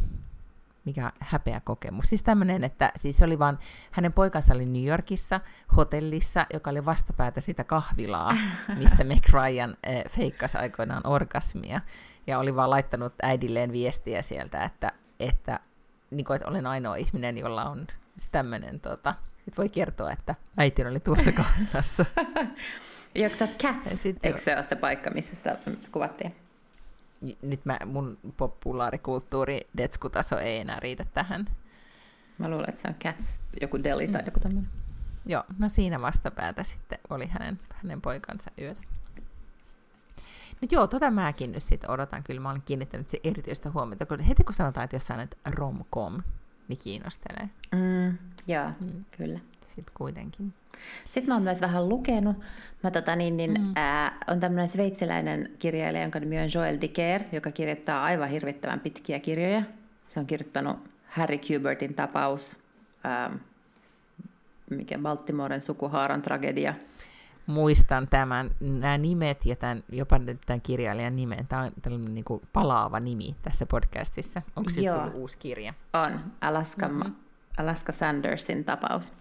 [0.86, 2.06] mikä häpeä kokemus.
[2.10, 3.60] Siis tämmöinen, että siis oli vaan,
[3.91, 5.39] hänen poikansa oli New Yorkissa
[5.78, 8.36] hotellissa, joka oli vastapäätä sitä kahvilaa,
[8.80, 11.82] missä Meg Ryan äh, feikkasi aikoinaan orgasmia.
[12.28, 15.60] Ja oli vaan laittanut äidilleen viestiä sieltä, että, että,
[16.12, 17.88] niin kuin, että olen ainoa ihminen, jolla on
[18.32, 19.15] tämmöinen, tota,
[19.48, 22.06] että voi kertoa, että äiti oli tuossa kahvilassa.
[23.32, 24.06] Se Cats?
[24.24, 25.58] Eikö se ole se paikka, missä sitä
[25.91, 26.36] kuvattiin?
[27.41, 31.45] Nyt mä, mun populaarikulttuuri detskutaso ei enää riitä tähän.
[32.38, 34.25] Mä luulen, että se on Cats, joku deli tai mm.
[34.25, 34.69] joku tämmöinen.
[35.25, 38.81] Joo, no siinä vastapäätä sitten oli hänen, hänen poikansa yötä.
[40.62, 42.23] Nyt joo, tota mäkin nyt sitten odotan.
[42.23, 45.38] Kyllä mä olen kiinnittänyt se erityistä huomiota, kun heti kun sanotaan, että jos sä nyt
[45.45, 46.23] rom-com,
[46.67, 47.49] niin kiinnostelee.
[47.71, 49.05] Mm, joo, mm.
[49.17, 49.39] kyllä.
[49.67, 50.53] Sitten kuitenkin.
[51.05, 52.38] Sitten mä oon myös vähän lukenut.
[52.84, 53.73] Mä tota, niin, niin, mm.
[53.75, 59.19] ää, on tämmöinen sveitsiläinen kirjailija, jonka nimi on Joel Dicker, joka kirjoittaa aivan hirvittävän pitkiä
[59.19, 59.62] kirjoja.
[60.07, 62.57] Se on kirjoittanut Harry Kubertin tapaus,
[63.03, 63.31] ää,
[64.69, 66.73] mikä Baltimoren sukuhaaran tragedia.
[67.45, 71.47] Muistan tämän, nämä nimet ja tämän, jopa tämän kirjailijan nimen.
[71.47, 74.41] Tämä on tällainen niin kuin palaava nimi tässä podcastissa.
[74.55, 75.73] Onko se tullut uusi kirja?
[75.93, 77.15] On, Alaska, mm-hmm.
[77.57, 79.13] Alaska Sandersin tapaus.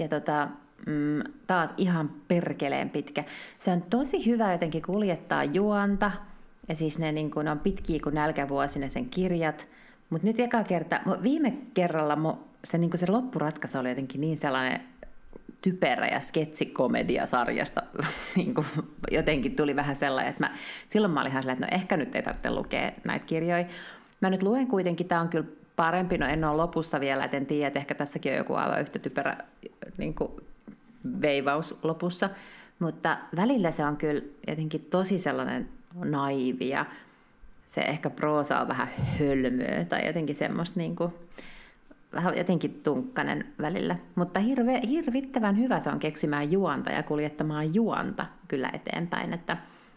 [0.00, 0.48] Ja tota,
[0.86, 3.24] mm, taas ihan perkeleen pitkä.
[3.58, 6.10] Se on tosi hyvä jotenkin kuljettaa juonta,
[6.68, 9.68] ja siis ne, niin kun, on pitkiä kuin nälkävuosina sen kirjat.
[10.10, 12.32] Mutta nyt eka kerta, viime kerralla mu,
[12.64, 14.80] se, niin se loppuratkaisu oli jotenkin niin sellainen
[15.62, 17.82] typerä ja sketsikomediasarjasta
[18.36, 18.66] niin kuin
[19.10, 20.54] jotenkin tuli vähän sellainen, että mä,
[20.88, 23.64] silloin mä olin ihan sellainen, että no ehkä nyt ei tarvitse lukea näitä kirjoja.
[24.20, 25.46] Mä nyt luen kuitenkin, tämä on kyllä
[25.80, 28.80] parempi, no en ole lopussa vielä, et en tiedä, että ehkä tässäkin on joku aivan
[28.80, 29.36] yhtä typerä
[29.98, 30.32] niin kuin
[31.22, 32.30] veivaus lopussa,
[32.78, 36.86] mutta välillä se on kyllä jotenkin tosi sellainen naivi ja
[37.66, 38.88] se ehkä proosa on vähän
[39.18, 41.12] hölmöä tai jotenkin semmoista niin kuin,
[42.12, 43.96] vähän jotenkin tunkkanen välillä.
[44.14, 49.56] Mutta hirve, hirvittävän hyvä se on keksimään juonta ja kuljettamaan juonta kyllä eteenpäin, että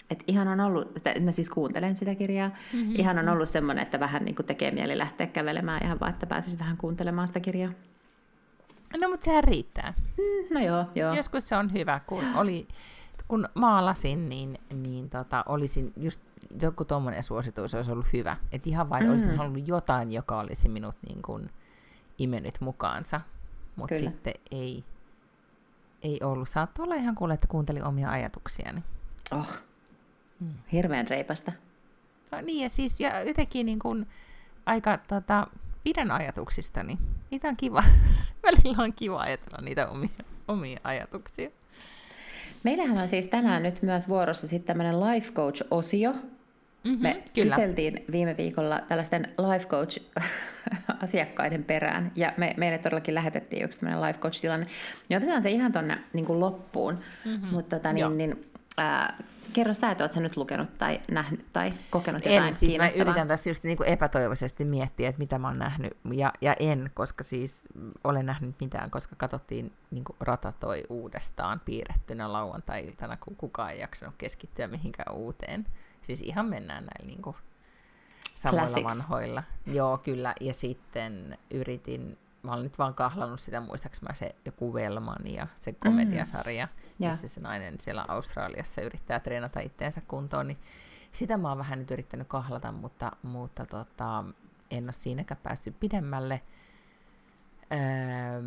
[0.10, 2.96] et ihan on ollut, että mä siis kuuntelen sitä kirjaa, mm-hmm.
[2.96, 6.26] ihan on ollut semmoinen, että vähän niin kuin tekee mieli lähteä kävelemään ihan vaan, että
[6.26, 7.72] pääsisi vähän kuuntelemaan sitä kirjaa.
[9.02, 9.94] No mutta sehän riittää.
[10.18, 11.14] Mm, no joo, joo.
[11.14, 12.68] Joskus se on hyvä, kun oli
[13.28, 16.22] kun maalasin, niin, niin tota, olisin just
[16.62, 18.38] joku tuommoinen suositus olisi ollut hyvä.
[18.52, 19.12] Että ihan vain mm.
[19.12, 21.50] olisin halunnut jotain, joka olisi minut niin kuin
[22.18, 23.22] imennyt mukaansa.
[23.76, 24.84] Mutta sitten ei,
[26.02, 26.50] ei ollut.
[26.50, 28.84] Saattoi olla ihan kuule, että kuuntelin omia ajatuksiani.
[29.32, 29.58] Oh,
[30.40, 30.54] mm.
[30.72, 31.52] hirveän reipasta.
[32.32, 34.08] No niin, ja siis ja jotenkin niin kuin
[34.66, 35.48] aika tota,
[35.84, 36.98] pidän ajatuksistani.
[37.32, 37.84] Niitä on kiva.
[38.44, 40.10] Välillä on kiva ajatella niitä omia,
[40.48, 41.50] omia ajatuksia.
[42.64, 46.12] Meillähän on siis tänään nyt myös vuorossa sitten tämmöinen life coach-osio.
[46.84, 47.56] Mm-hmm, Me kyllä.
[47.56, 54.20] kyseltiin viime viikolla tällaisten life coach-asiakkaiden perään, ja me, meille todellakin lähetettiin yksi tämmöinen life
[54.20, 54.68] coach-tilanne.
[55.10, 57.00] Niin otetaan se ihan tuonne niin loppuun.
[57.26, 57.48] Mm-hmm.
[57.48, 58.46] Mutta tota, niin, niin,
[58.80, 59.08] äh,
[59.54, 62.88] kerro sä, että oot sä nyt lukenut tai nähnyt tai kokenut jotain en, siis mä
[62.96, 66.92] yritän tässä just niin kuin epätoivoisesti miettiä, että mitä mä oon nähnyt, ja, ja en,
[66.94, 67.64] koska siis
[68.04, 74.16] olen nähnyt mitään, koska katsottiin niin kuin ratatoi uudestaan piirrettynä lauantai-iltana, kun kukaan ei jaksanut
[74.18, 75.66] keskittyä mihinkään uuteen.
[76.02, 77.36] Siis ihan mennään näillä niin kuin
[78.36, 79.00] samoilla Classics.
[79.00, 79.44] vanhoilla.
[79.66, 84.74] Joo, kyllä, ja sitten yritin mä olen nyt vaan kahlannut sitä, muistaakseni mä se joku
[84.74, 87.08] Velman ja se komediasarja, mm.
[87.08, 90.58] missä se nainen siellä Australiassa yrittää treenata itteensä kuntoon, niin
[91.12, 94.24] sitä mä oon vähän nyt yrittänyt kahlata, mutta, mutta tota,
[94.72, 96.42] en ole siinäkään päässyt pidemmälle.
[97.72, 98.42] Öö,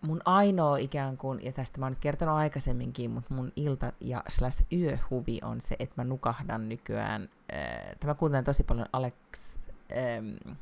[0.00, 4.22] mun ainoa ikään kuin, ja tästä mä oon nyt kertonut aikaisemminkin, mutta mun ilta- ja
[4.28, 9.14] slash yöhuvi on se, että mä nukahdan nykyään, öö, tämä kuuntelen tosi paljon Alex,
[9.92, 10.54] öö,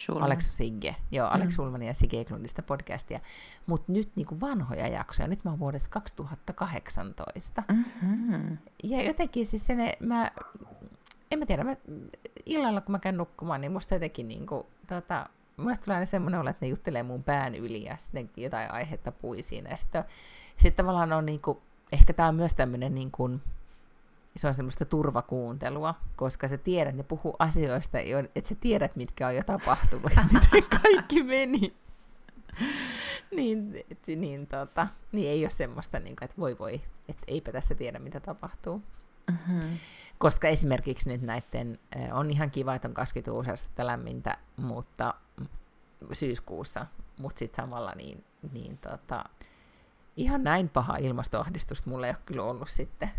[0.00, 0.24] Schulman.
[0.24, 1.82] Alex Sigge, joo, Alex mm.
[1.82, 3.20] Ja Sigge Eklundista podcastia,
[3.66, 7.62] mutta nyt niinku vanhoja jaksoja, nyt mä oon vuodessa 2018.
[7.68, 8.58] Mm-hmm.
[8.82, 10.30] Ja jotenkin siis se ne, mä,
[11.30, 11.76] en mä tiedä, mä,
[12.46, 16.50] illalla kun mä käyn nukkumaan, niin musta jotenkin niinku, tota, mulle tulee aina semmoinen olo,
[16.50, 19.70] että ne juttelee mun pään yli ja sitten jotain aihetta pui siinä.
[19.70, 20.04] Ja sitten,
[20.56, 23.42] sitten tavallaan on niinku, ehkä tää on myös tämmöinen niin kuin,
[24.36, 27.98] se on semmoista turvakuuntelua, koska sä tiedät, ne puhuu asioista,
[28.34, 31.76] että sä tiedät, mitkä on jo tapahtunut ja miten kaikki meni.
[33.36, 37.52] niin, et, niin, tota, niin ei ole semmoista, niin kuin, että voi voi, että eipä
[37.52, 38.82] tässä tiedä, mitä tapahtuu.
[39.30, 39.78] Mm-hmm.
[40.18, 45.14] Koska esimerkiksi nyt näiden, eh, on ihan kiva, että on 20 astetta lämmintä, mutta
[46.12, 46.86] syyskuussa,
[47.20, 49.24] mutta sitten samalla niin, niin tota,
[50.16, 53.10] ihan näin paha ilmastoahdistusta mulla ei ole kyllä ollut sitten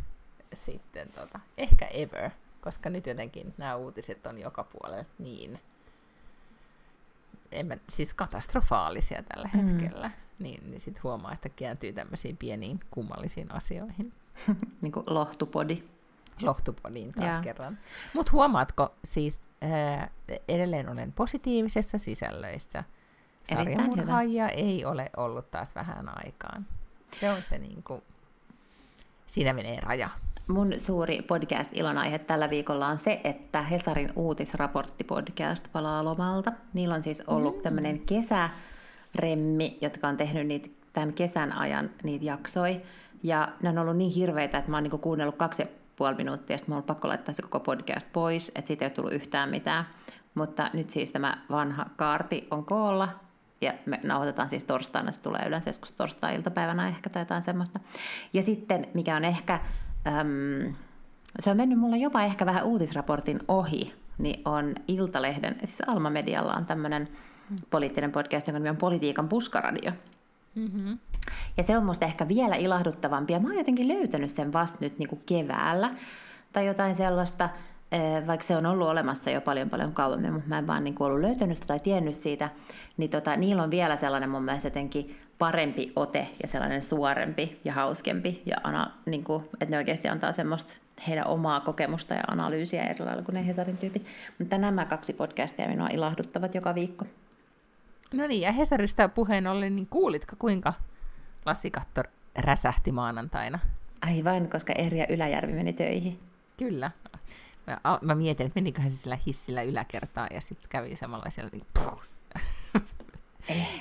[0.53, 2.29] sitten tota, ehkä ever,
[2.61, 5.59] koska nyt jotenkin nämä uutiset on joka puolella niin
[7.51, 9.59] en mä, siis katastrofaalisia tällä mm.
[9.59, 14.13] hetkellä, niin, niin sitten huomaa, että kääntyy tämmöisiin pieniin kummallisiin asioihin.
[14.81, 15.83] niin kuin lohtupodi.
[16.41, 17.41] Lohtupodiin taas ja.
[17.41, 17.77] kerran.
[18.13, 20.09] Mutta huomaatko, siis ää,
[20.47, 22.83] edelleen olen positiivisessa sisällöissä.
[23.43, 26.67] Sarjamurhaajia ei ole ollut taas vähän aikaan.
[27.19, 28.01] Se on se niin kuin,
[29.25, 30.09] siinä menee raja.
[30.51, 36.51] Mun suuri podcast-ilonaihe tällä viikolla on se, että Hesarin uutisraporttipodcast palaa lomalta.
[36.73, 37.61] Niillä on siis ollut mm.
[37.61, 42.81] tämmöinen kesäremmi, jotka on tehnyt niitä tämän kesän ajan niitä jaksoi.
[43.23, 46.53] Ja ne on ollut niin hirveitä, että mä oon niinku kuunnellut kaksi ja puoli minuuttia,
[46.53, 49.13] ja sitten mä oon pakko laittaa se koko podcast pois, että siitä ei ole tullut
[49.13, 49.85] yhtään mitään.
[50.35, 53.09] Mutta nyt siis tämä vanha kaarti on koolla,
[53.61, 57.79] ja me nauhoitetaan siis torstaina, se tulee yleensä joskus torstai-iltapäivänä ehkä tai jotain semmoista.
[58.33, 59.59] Ja sitten, mikä on ehkä
[60.07, 60.75] äm,
[61.39, 66.53] se on mennyt mulla jopa ehkä vähän uutisraportin ohi, niin on Iltalehden, siis Alma Medialla
[66.53, 67.07] on tämmöinen
[67.69, 69.91] poliittinen podcast, jonka nimi on Politiikan puskaradio.
[70.55, 70.99] Mm-hmm.
[71.57, 74.99] Ja se on musta ehkä vielä ilahduttavampi, ja mä oon jotenkin löytänyt sen vasta nyt
[74.99, 75.91] niin kuin keväällä,
[76.53, 77.49] tai jotain sellaista,
[78.27, 81.21] vaikka se on ollut olemassa jo paljon paljon kauemmin, mutta mä en vaan niin ollut
[81.21, 82.49] löytänyt sitä tai tiennyt siitä,
[82.97, 87.73] niin tota, niillä on vielä sellainen mun mielestä jotenkin parempi ote ja sellainen suorempi ja
[87.73, 90.73] hauskempi, ja ana, niin kuin, että ne oikeasti antaa semmoista
[91.07, 94.07] heidän omaa kokemusta ja analyysiä eri lailla kuin ne Hesarin tyypit.
[94.39, 97.05] Mutta nämä kaksi podcastia minua ilahduttavat joka viikko.
[98.13, 100.73] No niin, ja Hesarista puheen ollen, niin kuulitko kuinka
[101.45, 103.59] Lassi Kattor räsähti maanantaina?
[104.01, 106.19] Aivan, koska Erja Yläjärvi meni töihin.
[106.57, 106.91] Kyllä.
[107.67, 111.65] Mä, mä mietin, että meniköhän se sillä hissillä yläkertaa ja sitten kävi samalla siellä niin
[111.73, 112.03] puh,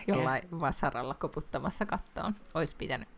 [0.07, 2.35] jollain vasaralla koputtamassa kattoon.
[2.55, 3.09] Olisi pitänyt.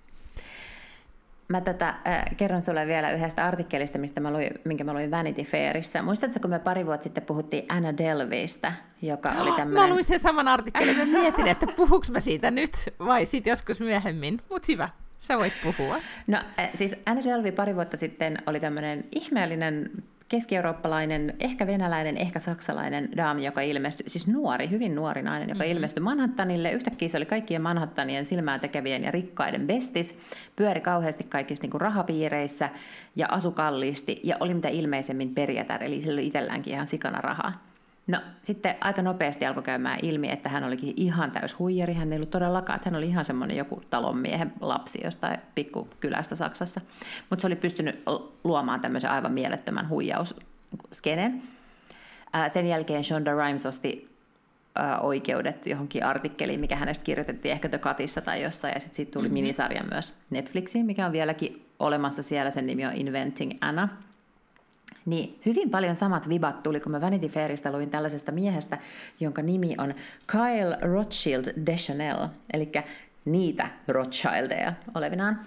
[1.48, 5.42] Mä tätä, äh, kerron sulle vielä yhdestä artikkelista, mistä mä luin, minkä mä luin Vanity
[5.42, 6.02] Fairissa.
[6.02, 9.82] Muistatko, kun me pari vuotta sitten puhuttiin Anna Delvistä, joka oh, oli tämmöinen...
[9.82, 13.80] Mä luin sen saman artikkelin, mä mietin, että puhuks mä siitä nyt vai sitten joskus
[13.80, 14.40] myöhemmin.
[14.50, 14.88] Mutta hyvä,
[15.22, 15.96] sä voit puhua.
[16.26, 16.38] No
[16.74, 19.90] siis Anna Delvey pari vuotta sitten oli tämmöinen ihmeellinen
[20.28, 25.76] keski-eurooppalainen, ehkä venäläinen, ehkä saksalainen daami, joka ilmestyi, siis nuori, hyvin nuori nainen, joka mm-hmm.
[25.76, 26.72] ilmestyi Manhattanille.
[26.72, 30.18] Yhtäkkiä se oli kaikkien Manhattanien silmää tekevien ja rikkaiden bestis,
[30.56, 32.70] pyöri kauheasti kaikissa niin kuin rahapiireissä
[33.16, 37.71] ja asu kalliisti ja oli mitä ilmeisemmin perjätär, eli sillä oli itselläänkin ihan sikana rahaa.
[38.06, 41.94] No sitten aika nopeasti alkoi käymään ilmi, että hän olikin ihan täys huijari.
[41.94, 46.80] Hän ei ollut todellakaan, että hän oli ihan semmoinen joku talonmiehen lapsi jostain pikkukylästä Saksassa.
[47.30, 48.02] Mutta se oli pystynyt
[48.44, 51.42] luomaan tämmöisen aivan mielettömän huijausskeneen.
[52.48, 54.12] Sen jälkeen Shonda Rhimes osti
[55.00, 59.24] oikeudet johonkin artikkeliin, mikä hänestä kirjoitettiin ehkä The Cutissa tai jossain, ja sitten siitä tuli
[59.24, 59.34] mm-hmm.
[59.34, 63.88] minisarja myös Netflixiin, mikä on vieläkin olemassa siellä, sen nimi on Inventing Anna.
[65.06, 68.78] Niin hyvin paljon samat vibat tuli, kun mä Vanity Fairista luin tällaisesta miehestä,
[69.20, 69.94] jonka nimi on
[70.26, 72.72] Kyle Rothschild Deschanel, eli
[73.24, 75.40] niitä Rothschildeja olevinaan.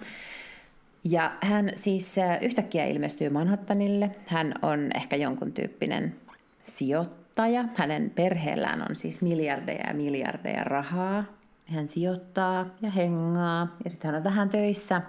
[1.04, 4.10] Ja hän siis yhtäkkiä ilmestyy Manhattanille.
[4.26, 6.16] Hän on ehkä jonkun tyyppinen
[6.62, 7.64] sijoittaja.
[7.74, 11.24] Hänen perheellään on siis miljardeja ja miljardeja rahaa.
[11.66, 15.02] Hän sijoittaa ja hengaa ja sitten hän on vähän töissä.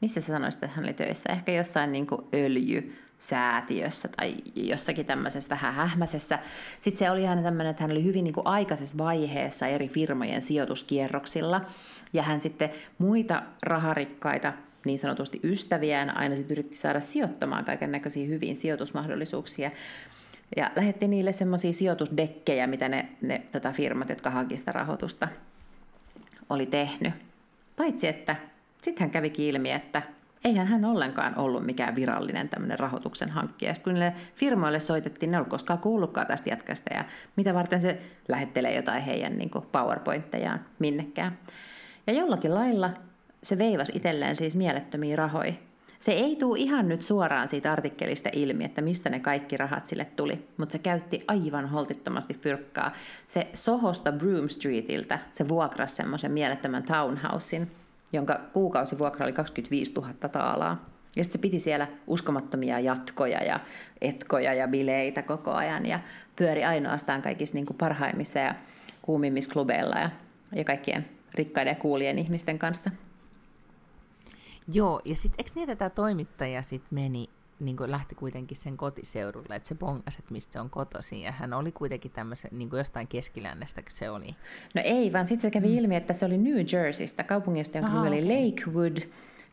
[0.00, 1.32] Missä sä sanoisit, että hän oli töissä?
[1.32, 6.38] Ehkä jossain niin öljy säätiössä tai jossakin tämmöisessä vähän hähmäisessä.
[6.80, 10.42] Sitten se oli aina tämmöinen, että hän oli hyvin niin kuin aikaisessa vaiheessa eri firmojen
[10.42, 11.60] sijoituskierroksilla.
[12.12, 14.52] Ja hän sitten muita raharikkaita
[14.84, 19.70] niin sanotusti ystäviään aina sitten yritti saada sijoittamaan kaiken näköisiä hyviin sijoitusmahdollisuuksia.
[20.56, 25.28] Ja lähetti niille semmoisia sijoitusdekkejä, mitä ne, ne tota firmat, jotka haki sitä rahoitusta,
[26.50, 27.14] oli tehnyt.
[27.76, 28.36] Paitsi että
[28.82, 30.02] sitten hän kävi ilmi, että
[30.44, 33.74] eihän hän ollenkaan ollut mikään virallinen tämmöinen rahoituksen hankkija.
[33.74, 37.04] Sitten kun niille firmoille soitettiin, ne ei koskaan kuullutkaan tästä jätkästä ja
[37.36, 41.38] mitä varten se lähettelee jotain heidän niin PowerPointtejaan minnekään.
[42.06, 42.90] Ja jollakin lailla
[43.42, 45.52] se veivasi itselleen siis mielettömiä rahoja.
[45.98, 50.04] Se ei tule ihan nyt suoraan siitä artikkelista ilmi, että mistä ne kaikki rahat sille
[50.04, 52.92] tuli, mutta se käytti aivan holtittomasti fyrkkaa.
[53.26, 57.70] Se Sohosta Broom Streetiltä se vuokrasi semmoisen mielettömän townhousein,
[58.12, 60.84] jonka kuukausivuokra oli 25 000 taalaa.
[61.16, 63.60] Ja sitten se piti siellä uskomattomia jatkoja ja
[64.00, 66.00] etkoja ja bileitä koko ajan ja
[66.36, 68.54] pyöri ainoastaan kaikissa niin kuin parhaimmissa ja
[69.02, 70.10] kuumimmissa klubeilla ja,
[70.54, 72.90] ja kaikkien rikkaiden ja kuulien ihmisten kanssa.
[74.72, 79.56] Joo, ja sitten eikö että tämä toimittaja sitten meni niin kuin lähti kuitenkin sen kotiseudulle,
[79.56, 82.78] että se bongasi, että mistä se on kotoisin, ja hän oli kuitenkin tämmöisen, niin kuin
[82.78, 84.34] jostain keskilännestä, se oli.
[84.74, 85.78] No ei, vaan sitten se kävi mm.
[85.78, 88.96] ilmi, että se oli New Jerseystä, kaupungista, jonka nimi oli Lakewood,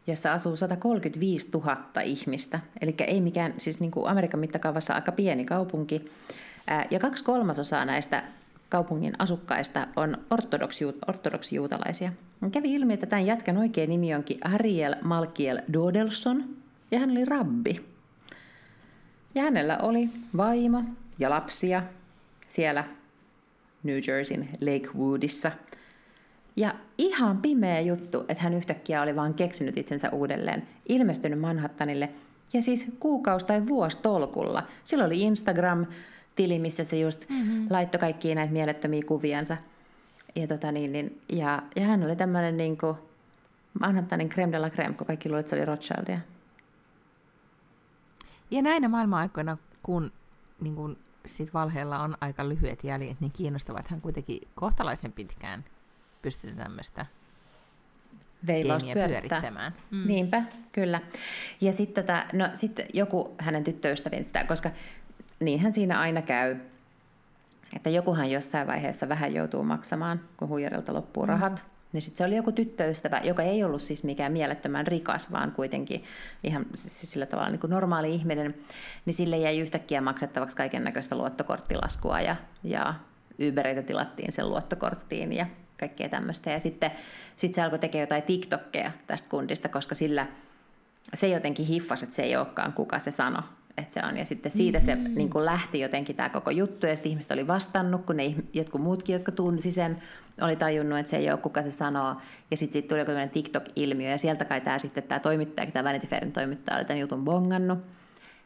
[0.08, 5.46] jossa asuu 135 000 ihmistä, eli ei mikään, siis niin kuin Amerikan mittakaavassa aika pieni
[5.46, 6.12] kaupunki,
[6.92, 8.24] ja kaksi kolmasosaa näistä
[8.70, 10.18] kaupungin asukkaista on
[11.08, 12.12] ortodoksijuutalaisia.
[12.52, 16.46] Kävi ilmi, että tämän jätkän oikea nimi onkin Ariel Malkiel Dodelson,
[16.92, 17.86] ja hän oli rabbi.
[19.38, 20.84] Ja hänellä oli vaimo
[21.20, 21.84] ja lapsia
[22.48, 22.84] siellä
[23.84, 25.52] New Jerseyn Lakewoodissa.
[26.56, 32.10] Ja ihan pimeä juttu, että hän yhtäkkiä oli vaan keksinyt itsensä uudelleen, ilmestynyt Manhattanille
[32.54, 34.64] ja siis kuukausi tai vuosi tolkulla.
[34.84, 37.68] Sillä oli Instagram-tili, missä se just mm-hmm.
[37.70, 39.58] laittoi kaikkia näitä mielettömiä kuviansa.
[40.36, 42.98] Ja, tota niin, niin, ja, ja hän oli tämmöinen niin kuin
[43.80, 46.20] Manhattanin creme de la creme, kun kaikki luulivat, että se oli Rothschildia.
[48.52, 50.12] Ja näinä maailman-aikoina, kun
[50.62, 55.64] niin kun sit valheella on aika lyhyet jäljet, niin kiinnostavat hän kuitenkin kohtalaisen pitkään
[56.22, 57.06] pystytä tämmöistä
[58.48, 59.74] veivausta pyörittämään.
[59.92, 60.08] Mm.
[60.08, 61.02] Niinpä, kyllä.
[61.62, 64.72] Ja sitten tota, no, sit joku hänen tyttöystävinsä, koska
[65.40, 66.56] niinhän siinä aina käy,
[67.76, 71.30] että jokuhan jossain vaiheessa vähän joutuu maksamaan, kun huijarilta loppuu mm.
[71.94, 76.04] Niin sitten se oli joku tyttöystävä, joka ei ollut siis mikään mielettömän rikas, vaan kuitenkin
[76.44, 78.54] ihan siis sillä tavalla niin kuin normaali ihminen,
[79.06, 82.94] niin sille jäi yhtäkkiä maksettavaksi kaiken näköistä luottokorttilaskua ja, ja
[83.50, 85.46] Ubereita tilattiin sen luottokorttiin ja
[85.80, 86.52] kaikkea tämmöistä.
[86.52, 86.92] Ja sitten
[87.36, 90.28] sit se alkoi tekemään jotain TikTokkeja tästä kundista, koska sillä
[91.14, 93.44] se jotenkin hiffasi, että se ei olekaan kuka se sanoi,
[93.78, 94.18] että se on.
[94.18, 95.04] Ja sitten siitä mm-hmm.
[95.04, 98.36] se niin kuin lähti jotenkin tämä koko juttu, ja sitten ihmiset oli vastannut, kun ne
[98.54, 100.04] jotkut muutkin, jotka tunsi sen,
[100.42, 102.16] oli tajunnut, että se ei ole kuka se sanoo.
[102.52, 106.08] Ja sitten siitä tuli joku TikTok-ilmiö, ja sieltä kai tämä sitten tämä toimittaja, tämä Vanity
[106.08, 107.80] Fairin toimittaja oli tämän jutun bongannut,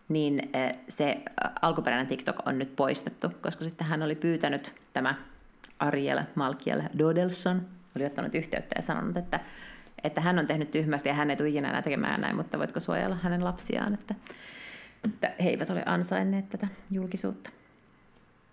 [0.10, 0.52] niin
[0.88, 1.22] se
[1.62, 5.16] alkuperäinen TikTok on nyt poistettu, koska sitten hän oli pyytänyt tämä
[5.80, 7.62] Ariel Malkiel Dodelson,
[7.96, 9.40] oli ottanut yhteyttä ja sanonut, että,
[10.04, 12.80] että hän on tehnyt tyhmästi ja hän ei tule ikinä enää tekemään näin, mutta voitko
[12.80, 14.16] suojella hänen lapsiaan, että
[15.04, 17.50] että he eivät ole ansainneet tätä julkisuutta.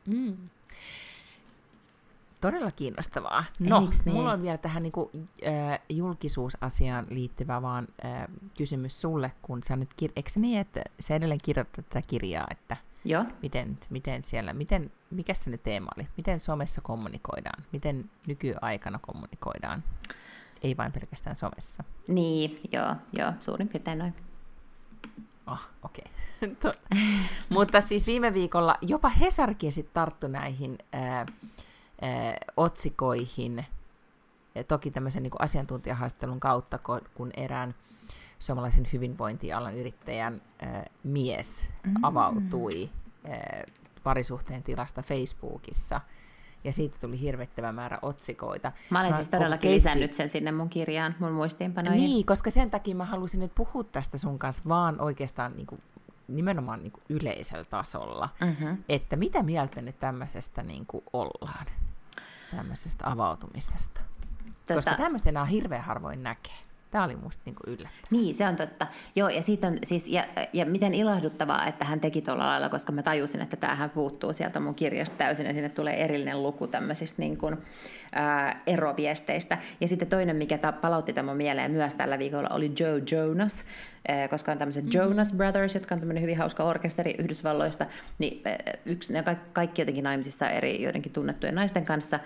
[0.07, 0.37] Mm.
[2.41, 3.45] Todella kiinnostavaa.
[3.61, 4.17] No, Eiks niin?
[4.17, 9.77] mulla on vielä tähän niin kuin, äh, julkisuusasiaan liittyvä vaan äh, kysymys sulle, kun sä
[9.77, 13.25] nyt, kir- eikö se niin, että sä edelleen kirjoitat tätä kirjaa, että Joo.
[13.43, 19.85] miten, miten siellä, miten, mikä se nyt teema oli, miten somessa kommunikoidaan, miten nykyaikana kommunikoidaan,
[20.63, 21.85] ei vain pelkästään somessa.
[22.09, 24.15] Niin, joo, joo, suurin piirtein noin.
[25.49, 26.05] Ah, okei.
[26.43, 26.73] Okay.
[27.49, 31.27] Mutta siis viime viikolla jopa Hesarkin sitten tarttu näihin ää, ää,
[32.57, 33.67] otsikoihin,
[34.55, 36.79] ja toki tämmöisen niin kuin asiantuntijahaastattelun kautta,
[37.15, 37.75] kun erään
[38.39, 41.95] suomalaisen hyvinvointialan yrittäjän ää, mies mm.
[42.03, 42.91] avautui
[43.29, 43.65] ää,
[44.03, 46.01] parisuhteen tilasta Facebookissa,
[46.65, 48.73] ja siitä tuli hirvittävä määrä otsikoita.
[48.91, 49.89] Mä olen mä siis todellakin keissi...
[49.89, 52.01] lisännyt sen sinne mun kirjaan, mun muistiinpanoihin.
[52.01, 55.83] Niin, koska sen takia mä halusin nyt puhua tästä sun kanssa vaan oikeastaan niin kuin,
[56.29, 58.85] nimenomaan niin kuin yleisellä tasolla, mm-hmm.
[58.89, 61.67] että mitä mieltä nyt tämmöisestä niin kuin ollaan,
[62.57, 64.01] tämmöisestä avautumisesta.
[64.67, 64.75] Tota...
[64.75, 66.68] Koska tämmöistä enää hirveän harvoin näkee.
[66.91, 68.09] Tämä oli musta niin yllättävää.
[68.11, 68.87] Niin, se on totta.
[69.17, 72.93] Joo, ja, siitä on, siis, ja, ja miten ilahduttavaa, että hän teki tuolla lailla, koska
[72.93, 77.23] mä tajusin, että tämähän puuttuu sieltä mun kirjasta täysin, ja sinne tulee erillinen luku tämmöisistä
[77.23, 77.57] niin kuin,
[78.13, 79.59] ää, eroviesteistä.
[79.81, 83.65] Ja sitten toinen, mikä ta- palautti tämän mieleen myös tällä viikolla, oli Joe Jonas,
[84.09, 85.09] ää, koska on tämmöiset mm-hmm.
[85.09, 87.87] Jonas Brothers, jotka on tämmöinen hyvin hauska orkesteri Yhdysvalloista,
[88.19, 92.21] niin ää, yksi, ne kaikki, kaikki jotenkin naimisissa eri joidenkin tunnettujen naisten kanssa,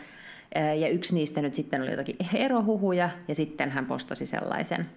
[0.81, 4.91] ja yksi niistä nyt sitten oli jotakin erohuhuja, ja sitten hän postasi sellaisen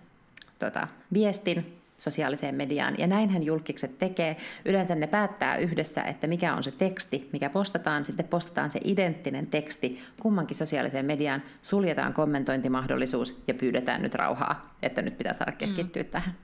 [0.60, 2.96] tota, viestin sosiaaliseen mediaan.
[2.98, 4.38] Ja näinhän julkikset tekee.
[4.66, 8.06] Yleensä ne päättää yhdessä, että mikä on se teksti, mikä postataan.
[8.06, 15.02] Sitten postataan se identtinen teksti kummankin sosiaaliseen mediaan, suljetaan kommentointimahdollisuus ja pyydetään nyt rauhaa, että
[15.02, 16.10] nyt pitää saada keskittyä mm.
[16.10, 16.36] tähän.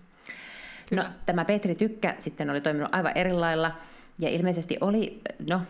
[0.89, 1.03] Kyllä.
[1.03, 3.72] No, tämä Petri Tykkä sitten oli toiminut aivan eri lailla.
[4.22, 5.61] Ja ilmeisesti oli, no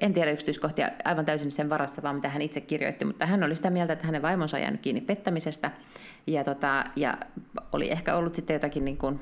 [0.00, 3.56] en tiedä yksityiskohtia aivan täysin sen varassa, vaan mitä hän itse kirjoitti, mutta hän oli
[3.56, 5.70] sitä mieltä, että hänen vaimonsa on jäänyt kiinni pettämisestä
[6.26, 7.18] ja, tota, ja
[7.72, 9.20] oli ehkä ollut sitten jotakin niin kuin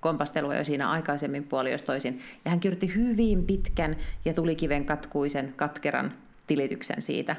[0.00, 2.20] kompastelua jo siinä aikaisemmin puoli jos toisin.
[2.44, 6.12] Ja hän kirjoitti hyvin pitkän ja tulikiven katkuisen, katkeran
[6.46, 7.36] tilityksen siitä,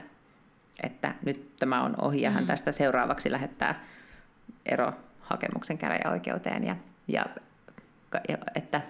[0.84, 2.47] että nyt tämä on ohi ja hän mm.
[2.47, 3.86] tästä seuraavaksi lähettää
[4.65, 6.76] erohakemuksen käräjäoikeuteen ja,
[7.07, 7.26] ja,
[8.30, 8.82] ja että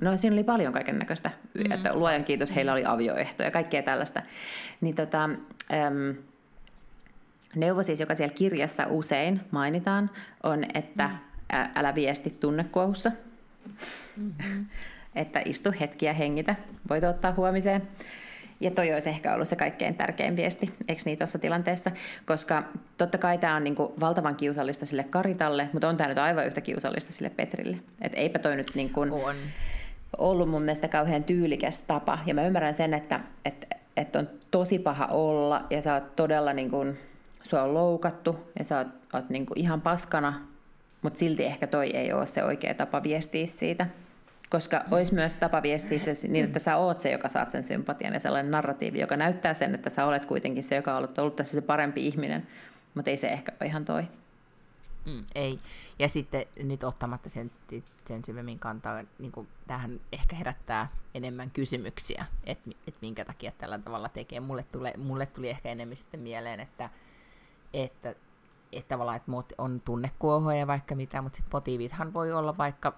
[0.00, 1.72] No siinä oli paljon kaiken näköistä, mm.
[1.72, 4.22] että luojan kiitos, heillä oli avioehto ja kaikkea tällaista.
[4.80, 6.14] Niin tota, äm,
[7.56, 10.10] neuvo siis, joka siellä kirjassa usein mainitaan,
[10.42, 11.58] on, että mm.
[11.58, 13.12] ä, älä viesti tunnekuohussa.
[14.16, 14.66] Mm-hmm.
[15.14, 16.54] että istu hetkiä hengitä,
[16.90, 17.88] voit ottaa huomiseen.
[18.60, 21.90] Ja toi olisi ehkä ollut se kaikkein tärkein viesti, eikö niin tuossa tilanteessa?
[22.26, 22.62] Koska
[22.98, 26.60] totta kai tämä on niinku valtavan kiusallista sille Karitalle, mutta on tämä nyt aivan yhtä
[26.60, 27.76] kiusallista sille Petrille.
[28.00, 29.36] Että eipä toi nyt niin kuin, on
[30.18, 32.18] ollut mun mielestä kauhean tyylikäs tapa.
[32.26, 36.52] Ja mä ymmärrän sen, että, että, että on tosi paha olla ja sä oot todella
[36.52, 36.98] niin kuin,
[37.42, 40.40] sua on loukattu ja sä oot, oot niin kuin ihan paskana,
[41.02, 43.86] mutta silti ehkä toi ei ole se oikea tapa viestiä siitä.
[44.50, 48.12] Koska olisi myös tapa viestiä se niin, että sä oot se, joka saat sen sympatian
[48.12, 51.52] ja sellainen narratiivi, joka näyttää sen, että sä olet kuitenkin se, joka on ollut tässä
[51.52, 52.46] se parempi ihminen,
[52.94, 54.04] mutta ei se ehkä ole ihan toi.
[55.06, 55.60] Mm, ei.
[55.98, 57.50] Ja sitten nyt ottamatta sen,
[58.04, 63.78] sen syvemmin kantaa, niin kuin, tähän ehkä herättää enemmän kysymyksiä, että et minkä takia tällä
[63.78, 64.40] tavalla tekee.
[64.40, 66.90] Mulle, tule, mulle tuli ehkä enemmän sitten mieleen, että,
[67.72, 68.14] että,
[68.72, 72.92] että tavallaan että on tunnekuohoja vaikka mitä, mutta sitten motiivithan voi olla vaikka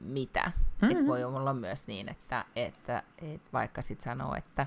[0.00, 0.52] mitä.
[0.56, 0.90] Mm-hmm.
[0.90, 4.66] Että voi olla myös niin, että, että, että vaikka sitten sanoo, että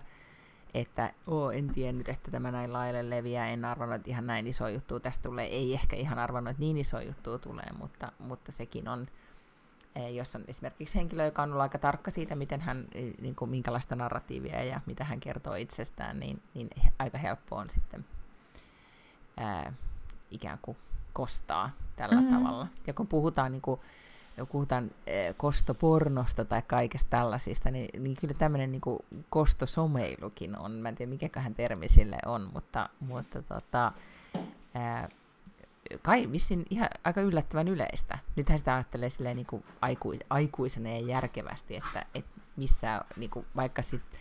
[0.74, 4.68] että Oo, en tiennyt, että tämä näin laajalle leviää, en arvannut, että ihan näin iso
[4.68, 8.88] juttu tästä tulee, ei ehkä ihan arvannut, että niin iso juttu tulee, mutta, mutta sekin
[8.88, 9.08] on,
[9.96, 13.36] e, jos on esimerkiksi henkilö, joka on ollut aika tarkka siitä, miten hän, e, niin
[13.36, 16.70] kuin, minkälaista narratiivia ja mitä hän kertoo itsestään, niin, niin
[17.00, 18.06] aika helppo on sitten
[19.38, 19.74] ää,
[20.32, 20.78] ikään kuin
[21.14, 22.38] kostaa tällä mm-hmm.
[22.38, 22.68] tavalla.
[22.88, 23.80] Ja kun puhutaan niin kuin,
[24.38, 28.82] ja puhutaan eh, kostopornosta tai kaikesta tällaisista, niin, niin kyllä tämmöinen niin
[29.30, 30.72] kostosomeilukin on.
[30.72, 33.92] Mä en tiedä, mikäköhän termi sille on, mutta, mutta tota,
[34.74, 35.10] ää,
[36.02, 38.20] kai vissiin ihan aika yllättävän yleistä.
[38.36, 43.46] Nythän sitä ajattelee silleen niin kuin aiku, aikuisena ja järkevästi, että, että missä, niin kuin,
[43.56, 44.20] vaikka sitten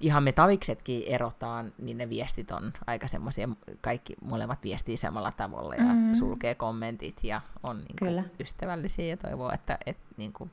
[0.00, 3.48] ihan me taviksetkin erotaan, niin ne viestit on aika semmoisia,
[3.80, 6.14] kaikki molemmat viestii samalla tavalla ja mm-hmm.
[6.14, 8.24] sulkee kommentit ja on niin kuin Kyllä.
[8.40, 10.50] ystävällisiä ja toivoo, että et, niin kuin,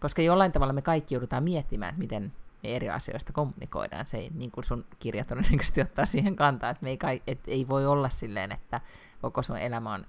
[0.00, 4.06] koska jollain tavalla me kaikki joudutaan miettimään, että miten me eri asioista kommunikoidaan.
[4.06, 7.40] Se ei, niin kuin sun kirja todennäköisesti ottaa siihen kantaa, että me ei, kai, et
[7.46, 8.80] ei voi olla silleen, että
[9.22, 10.06] koko sun elämä on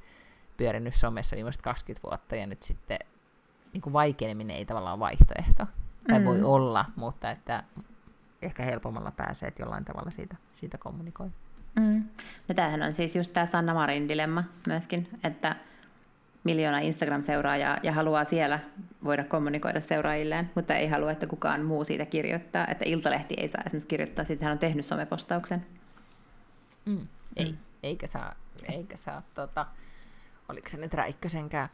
[0.58, 3.00] pyörinyt somessa viimeiset 20 vuotta ja nyt sitten
[3.74, 5.66] niin kuin vaikeneminen ei tavallaan vaihtoehto.
[6.08, 6.26] Tai mm.
[6.26, 7.64] voi olla, mutta että
[8.46, 11.30] ehkä helpommalla pääsee, että jollain tavalla siitä, siitä kommunikoi.
[11.80, 12.04] Mm.
[12.48, 15.56] No tämähän on siis just tämä Sanna Marin dilemma myöskin, että
[16.44, 18.60] miljoona Instagram-seuraajaa ja haluaa siellä
[19.04, 22.68] voida kommunikoida seuraajilleen, mutta ei halua, että kukaan muu siitä kirjoittaa.
[22.68, 25.66] Että Iltalehti ei saa esimerkiksi kirjoittaa, siitä hän on tehnyt somepostauksen.
[26.86, 27.08] Mm.
[27.36, 27.58] Ei, mm.
[27.84, 28.36] eikä saa,
[28.70, 29.66] eikä saa tota,
[30.50, 31.70] oliko se nyt Räikkösenkään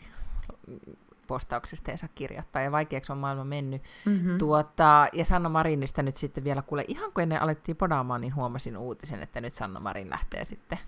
[1.32, 3.82] postauksesta ei saa kirjoittaa, ja vaikeaksi on maailma mennyt.
[4.06, 4.38] Mm-hmm.
[4.38, 8.78] Tuota, ja Sanna Marinista nyt sitten vielä, kuule, ihan kun ennen alettiin podaamaan, niin huomasin
[8.78, 10.80] uutisen, että nyt Sanna Marin lähtee sitten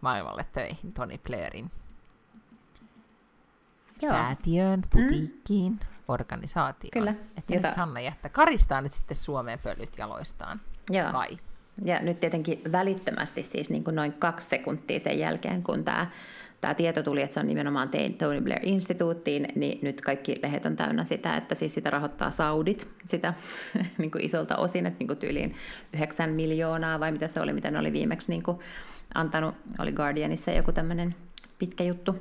[0.00, 1.70] maailmalle töihin Tony Blairin
[4.02, 4.12] Joo.
[4.12, 4.88] säätiöön, mm.
[4.90, 5.78] putiikkiin, mm.
[6.08, 6.92] organisaatioon.
[6.92, 7.14] Kyllä.
[7.36, 7.66] Että Jota...
[7.66, 10.60] nyt Sanna jättää, karistaa nyt sitten Suomeen pölyt jaloistaan.
[10.90, 11.12] Joo.
[11.12, 11.38] Kai.
[11.84, 16.10] Ja nyt tietenkin välittömästi, siis niin kuin noin kaksi sekuntia sen jälkeen, kun tämä
[16.60, 21.04] tämä tieto tuli, että se on nimenomaan Tony Blair-instituuttiin, niin nyt kaikki lehdet on täynnä
[21.04, 23.34] sitä, että siis sitä rahoittaa Saudit sitä
[23.98, 25.54] niin kuin isolta osin, että niin kuin tyyliin
[25.92, 28.58] 9 miljoonaa vai mitä se oli, mitä ne oli viimeksi niin kuin
[29.14, 31.14] antanut, oli Guardianissa joku tämmöinen
[31.58, 32.16] pitkä juttu.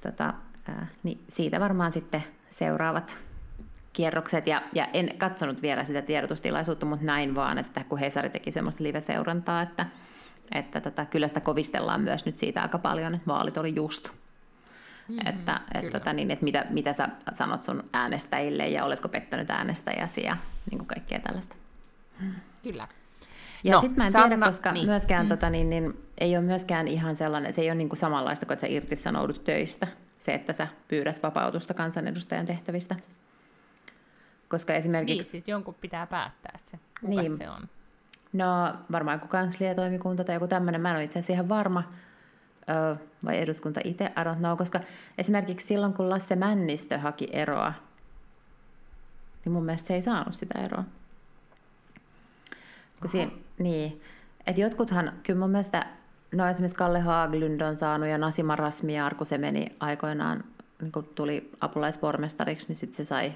[0.00, 0.34] Tota,
[0.68, 3.18] ää, niin siitä varmaan sitten seuraavat
[3.92, 8.50] kierrokset, ja, ja en katsonut vielä sitä tiedotustilaisuutta, mutta näin vaan, että kun Hesari teki
[8.50, 9.86] semmoista live-seurantaa, että
[10.54, 14.08] että tota, kyllä sitä kovistellaan myös nyt siitä aika paljon, että vaalit oli just.
[15.08, 19.50] Mm-hmm, että et, tota, niin, että mitä, mitä sä sanot sun äänestäjille ja oletko pettänyt
[19.50, 20.36] äänestäjäsi ja
[20.70, 21.56] niin kuin kaikkea tällaista.
[22.62, 22.84] Kyllä.
[23.64, 24.86] Ja no, sitten mä en Sanna, tiedä, koska niin.
[24.86, 25.28] myöskään mm.
[25.28, 28.52] tota, niin, niin, ei ole myöskään ihan sellainen, se ei ole niin kuin samanlaista kuin,
[28.52, 29.86] että sä irtisanoudut töistä,
[30.18, 32.96] se, että sä pyydät vapautusta kansanedustajan tehtävistä.
[34.48, 35.36] Koska esimerkiksi...
[35.36, 37.68] Niin, jonkun pitää päättää se, kuka niin, se on.
[38.32, 41.92] No varmaan joku kansliatoimikunta tai joku tämmöinen, mä en ole itse asiassa ihan varma,
[42.68, 44.80] ö, vai eduskunta itse, I don't know, koska
[45.18, 47.72] esimerkiksi silloin kun Lasse Männistö haki eroa,
[49.44, 50.84] niin mun mielestä se ei saanut sitä eroa.
[53.00, 54.02] Kun siinä, niin,
[54.46, 55.86] että jotkuthan, kyllä mun mielestä,
[56.32, 60.44] no esimerkiksi Kalle Haaglund on saanut ja Nasima Rasmiar, kun se meni aikoinaan,
[60.80, 63.32] niin kun tuli apulaispormestariksi, niin sitten se sai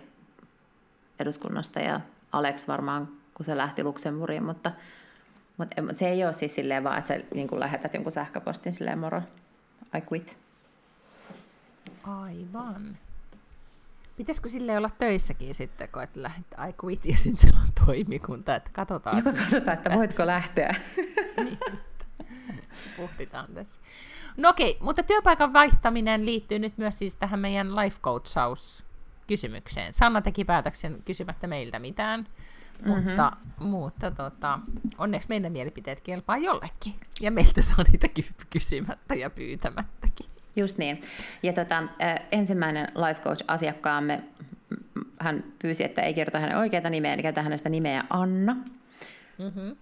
[1.19, 2.01] eduskunnasta ja
[2.33, 4.73] Alex varmaan kun se lähti Luxemburgiin, mutta,
[5.57, 8.99] mutta, mutta se ei ole siis silleen vaan, että sä niin lähetät jonkun sähköpostin silleen
[8.99, 9.23] moro,
[9.97, 10.39] I quit.
[12.03, 12.99] Aivan.
[14.17, 18.57] Pitäisikö sille olla töissäkin sitten, kun että lähdet I quit ja sitten siellä on toimikunta,
[18.57, 19.17] että katsotaan.
[19.17, 20.75] Joka katsotaan, että voitko lähteä.
[21.37, 21.59] niin.
[22.97, 23.81] Pohditaan tässä.
[24.37, 28.85] No okei, mutta työpaikan vaihtaminen liittyy nyt myös siis tähän meidän life coachaus
[29.27, 29.95] kysymykseen.
[29.95, 32.27] Sanna teki päätöksen kysymättä meiltä mitään.
[32.85, 33.03] Mm-hmm.
[33.03, 34.59] Mutta, mutta tota,
[34.99, 36.95] onneksi meidän mielipiteet kelpaa jollekin.
[37.21, 38.09] Ja meiltä saa niitä
[38.51, 40.27] kysymättä ja pyytämättäkin.
[40.57, 41.01] Just niin.
[41.43, 41.83] Ja tota,
[42.33, 44.23] ensimmäinen life coach-asiakkaamme,
[45.21, 48.57] hän pyysi, että ei kerrota hänen oikeita nimeä, eli käytetään hänestä nimeä Anna.
[49.39, 49.77] Mm-hmm.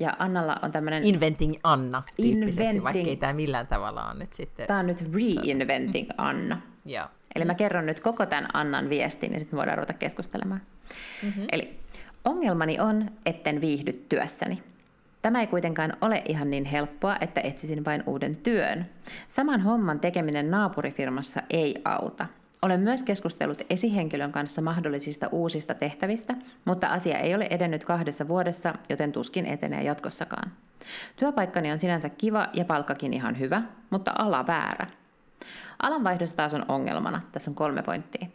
[0.00, 1.02] Ja Annalla on tämmöinen...
[1.02, 2.84] Inventing Anna tyyppisesti, Inventing...
[2.84, 4.66] vaikka ei tämä millään tavalla on nyt sitten...
[4.66, 6.60] Tämä on nyt Reinventing Anna.
[6.84, 7.06] Joo.
[7.34, 10.60] Eli mä kerron nyt koko tämän Annan viestin, ja sitten voidaan ruveta keskustelemaan.
[11.22, 11.46] Mm-hmm.
[11.52, 11.80] Eli
[12.26, 14.62] Ongelmani on, etten viihdy työssäni.
[15.22, 18.86] Tämä ei kuitenkaan ole ihan niin helppoa, että etsisin vain uuden työn.
[19.28, 22.26] Saman homman tekeminen naapurifirmassa ei auta.
[22.62, 28.74] Olen myös keskustellut esihenkilön kanssa mahdollisista uusista tehtävistä, mutta asia ei ole edennyt kahdessa vuodessa,
[28.88, 30.52] joten tuskin etenee jatkossakaan.
[31.16, 34.86] Työpaikkani on sinänsä kiva ja palkkakin ihan hyvä, mutta ala väärä.
[35.82, 37.22] Alanvaihdossa taas on ongelmana.
[37.32, 38.26] Tässä on kolme pointtia.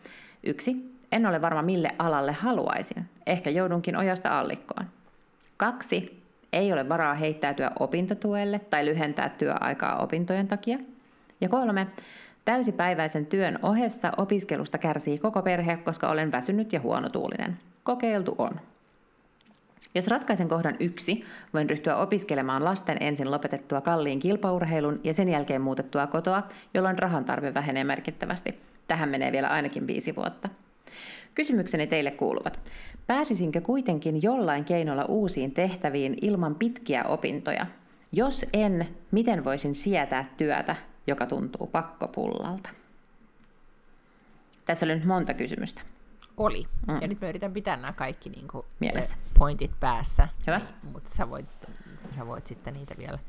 [0.44, 3.06] Yksi, en ole varma mille alalle haluaisin.
[3.26, 4.86] Ehkä joudunkin ojasta allikkoon.
[5.58, 6.22] Kaksi.
[6.54, 10.78] Ei ole varaa heittäytyä opintotuelle tai lyhentää työaikaa opintojen takia.
[11.42, 11.88] Ja kolme.
[12.46, 17.58] Täysipäiväisen työn ohessa opiskelusta kärsii koko perhe, koska olen väsynyt ja huonotuulinen.
[17.84, 18.52] Kokeiltu on.
[19.96, 25.62] Jos ratkaisen kohdan yksi, voin ryhtyä opiskelemaan lasten ensin lopetettua kalliin kilpaurheilun ja sen jälkeen
[25.62, 26.44] muutettua kotoa,
[26.74, 28.60] jolloin rahan tarve vähenee merkittävästi.
[28.88, 30.50] Tähän menee vielä ainakin viisi vuotta.
[31.36, 32.72] Kysymykseni teille kuuluvat.
[33.08, 37.66] Pääsisinkö kuitenkin jollain keinolla uusiin tehtäviin ilman pitkiä opintoja?
[38.12, 40.76] Jos en, miten voisin sietää työtä,
[41.08, 42.70] joka tuntuu pakkopullalta?
[44.66, 45.82] Tässä oli nyt monta kysymystä.
[46.38, 46.68] Oli.
[46.88, 46.98] Mm.
[47.02, 49.18] Ja nyt mä yritän pitää nämä kaikki niin kuin, Mielessä.
[49.40, 50.28] pointit päässä.
[50.48, 50.62] Hyvä.
[50.84, 51.46] Niin, mutta sä voit,
[52.16, 53.20] sä voit sitten niitä vielä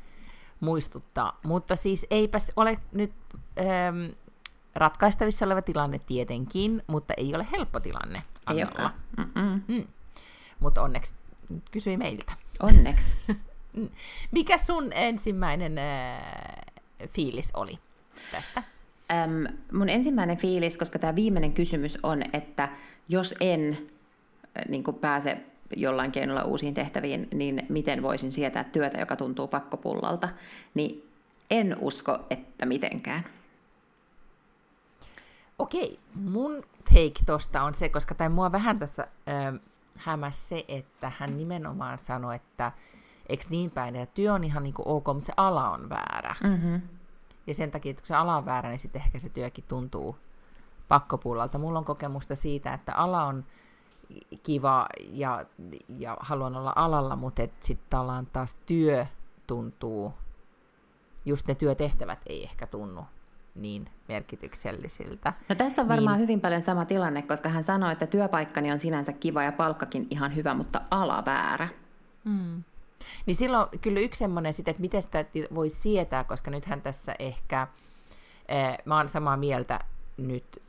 [0.59, 1.39] muistuttaa.
[1.43, 3.11] Mutta siis eipäs ole nyt
[3.59, 4.11] ähm,
[4.75, 8.91] ratkaistavissa oleva tilanne tietenkin, mutta ei ole helppo tilanne Annella.
[9.67, 9.87] Mm.
[10.59, 11.15] Mutta onneksi
[11.71, 12.33] kysyi meiltä.
[12.59, 13.17] Onneksi.
[13.73, 13.89] Mm.
[14.31, 16.21] Mikä sun ensimmäinen äh,
[17.09, 17.79] fiilis oli
[18.31, 18.63] tästä?
[19.11, 22.69] Äm, mun ensimmäinen fiilis, koska tämä viimeinen kysymys on, että
[23.09, 23.77] jos en
[24.57, 25.37] äh, niin pääse
[25.75, 30.29] jollain keinolla uusiin tehtäviin, niin miten voisin sietää työtä, joka tuntuu pakkopullalta,
[30.73, 31.09] niin
[31.51, 33.23] en usko, että mitenkään.
[35.63, 39.59] Okei, mun take tosta on se, koska tai mua vähän tässä äh,
[39.97, 42.71] hämäs se, että hän nimenomaan sanoi, että
[43.29, 46.35] eikö niin päin, että työ on ihan niin kuin ok, mutta se ala on väärä.
[46.43, 46.81] Mm-hmm.
[47.47, 50.17] Ja sen takia, että kun se ala on väärä, niin sitten ehkä se työkin tuntuu
[50.87, 51.57] pakkopullalta.
[51.57, 53.45] Mulla on kokemusta siitä, että ala on
[54.43, 55.45] kiva ja,
[55.89, 57.99] ja haluan olla alalla, mutta sitten
[58.33, 59.05] taas työ
[59.47, 60.13] tuntuu,
[61.25, 63.05] just ne työtehtävät ei ehkä tunnu
[63.55, 65.33] niin merkityksellisiltä.
[65.49, 66.23] No tässä on varmaan niin...
[66.23, 70.35] hyvin paljon sama tilanne, koska hän sanoi, että työpaikkani on sinänsä kiva ja palkkakin ihan
[70.35, 71.67] hyvä, mutta ala väärä.
[72.23, 72.63] Mm.
[73.25, 75.25] Niin silloin kyllä yksi semmoinen sitten, että miten sitä
[75.55, 77.67] voi sietää, koska nythän tässä ehkä,
[78.47, 79.79] eh, mä oon samaa mieltä
[80.17, 80.61] nyt,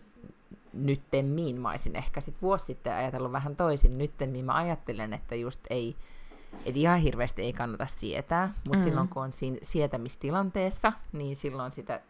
[0.72, 5.60] nyttemmin, mä olisin ehkä sit vuosi sitten ajatellut vähän toisin, nyttemmin mä ajattelen, että just
[5.70, 5.96] ei,
[6.64, 8.82] että ihan hirveästi ei kannata sietää, mutta mm.
[8.82, 12.00] silloin kun on siinä sietämistilanteessa, niin silloin sitä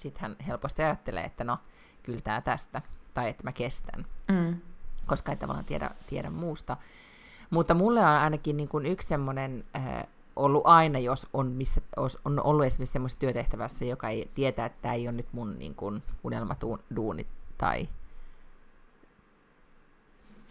[0.00, 1.58] sitten hän helposti ajattelee, että no,
[2.02, 2.82] kyllä tämä tästä,
[3.14, 4.60] tai että mä kestän, mm.
[5.06, 6.76] koska ei tavallaan tiedä, tiedä muusta.
[7.50, 11.80] Mutta mulle on ainakin niin kuin yksi semmoinen äh, ollut aina, jos on, missä,
[12.24, 15.74] on ollut esimerkiksi semmoisessa työtehtävässä, joka ei tietää, että tämä ei ole nyt mun niin
[15.74, 17.26] kuin, unelmaduuni
[17.58, 17.88] tai,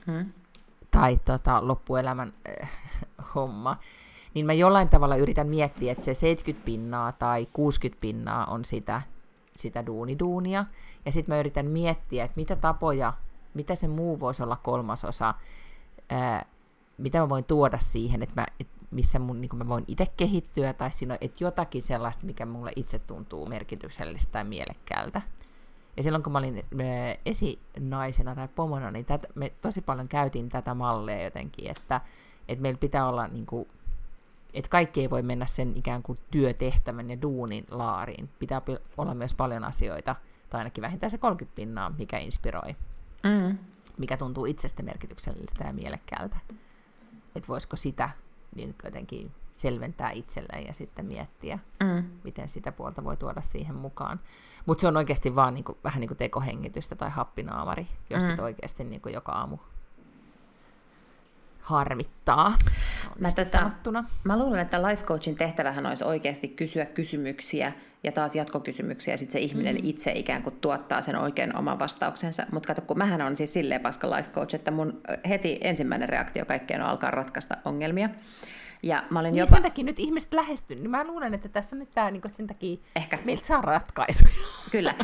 [0.05, 0.31] hmm.
[0.91, 2.69] tai tota, loppuelämän äh,
[3.35, 3.77] homma,
[4.33, 9.01] niin mä jollain tavalla yritän miettiä, että se 70 pinnaa tai 60 pinnaa on sitä
[9.61, 10.65] sitä duuniduunia.
[11.05, 13.13] Ja sitten mä yritän miettiä, että mitä tapoja,
[13.53, 15.33] mitä se muu voisi olla kolmasosa,
[16.09, 16.45] ää,
[16.97, 20.73] mitä mä voin tuoda siihen, että mä, et missä mun, niin mä voin itse kehittyä,
[20.73, 25.21] tai siinä on, että jotakin sellaista, mikä mulle itse tuntuu merkityksellistä tai mielekkäältä.
[25.97, 26.65] Ja silloin kun mä olin
[27.25, 32.01] esinaisena tai pomona, niin tätä, me tosi paljon käytiin tätä mallia jotenkin, että,
[32.47, 33.67] että meillä pitää olla niin kuin,
[34.53, 38.29] että kaikki ei voi mennä sen ikään kuin työtehtävän ja duunin laariin.
[38.39, 38.61] Pitää
[38.97, 40.15] olla myös paljon asioita,
[40.49, 42.75] tai ainakin vähintään se 30 pinnaa, mikä inspiroi,
[43.23, 43.57] mm.
[43.97, 46.37] mikä tuntuu itsestä merkityksellistä ja mielekkäältä.
[47.35, 48.09] Että voisiko sitä
[48.55, 52.03] niin jotenkin selventää itselleen ja sitten miettiä, mm.
[52.23, 54.19] miten sitä puolta voi tuoda siihen mukaan.
[54.65, 58.27] Mutta se on oikeasti vaan niin kuin, vähän niin kuin tekohengitystä tai happinaamari, jos mm.
[58.29, 59.57] sit oikeasti niin kuin joka aamu
[61.69, 62.57] harmittaa.
[63.19, 63.71] Mä, tästä,
[64.23, 69.33] mä luulen, että life coachin tehtävähän olisi oikeasti kysyä kysymyksiä ja taas jatkokysymyksiä, ja sitten
[69.33, 69.81] se ihminen mm.
[69.83, 72.45] itse ikään kuin tuottaa sen oikein oman vastauksensa.
[72.51, 76.45] Mutta kato, kun mähän on siis silleen paska life coach, että mun heti ensimmäinen reaktio
[76.45, 78.09] kaikkeen on alkaa ratkaista ongelmia.
[78.83, 79.55] Ja mä olin niin jopa...
[79.55, 82.47] sen takia nyt ihmiset lähestynyt, niin mä luulen, että tässä on nyt tämä niin sen
[82.47, 83.19] takia, Ehkä.
[83.25, 84.31] meiltä saa ratkaisuja.
[84.71, 84.95] Kyllä.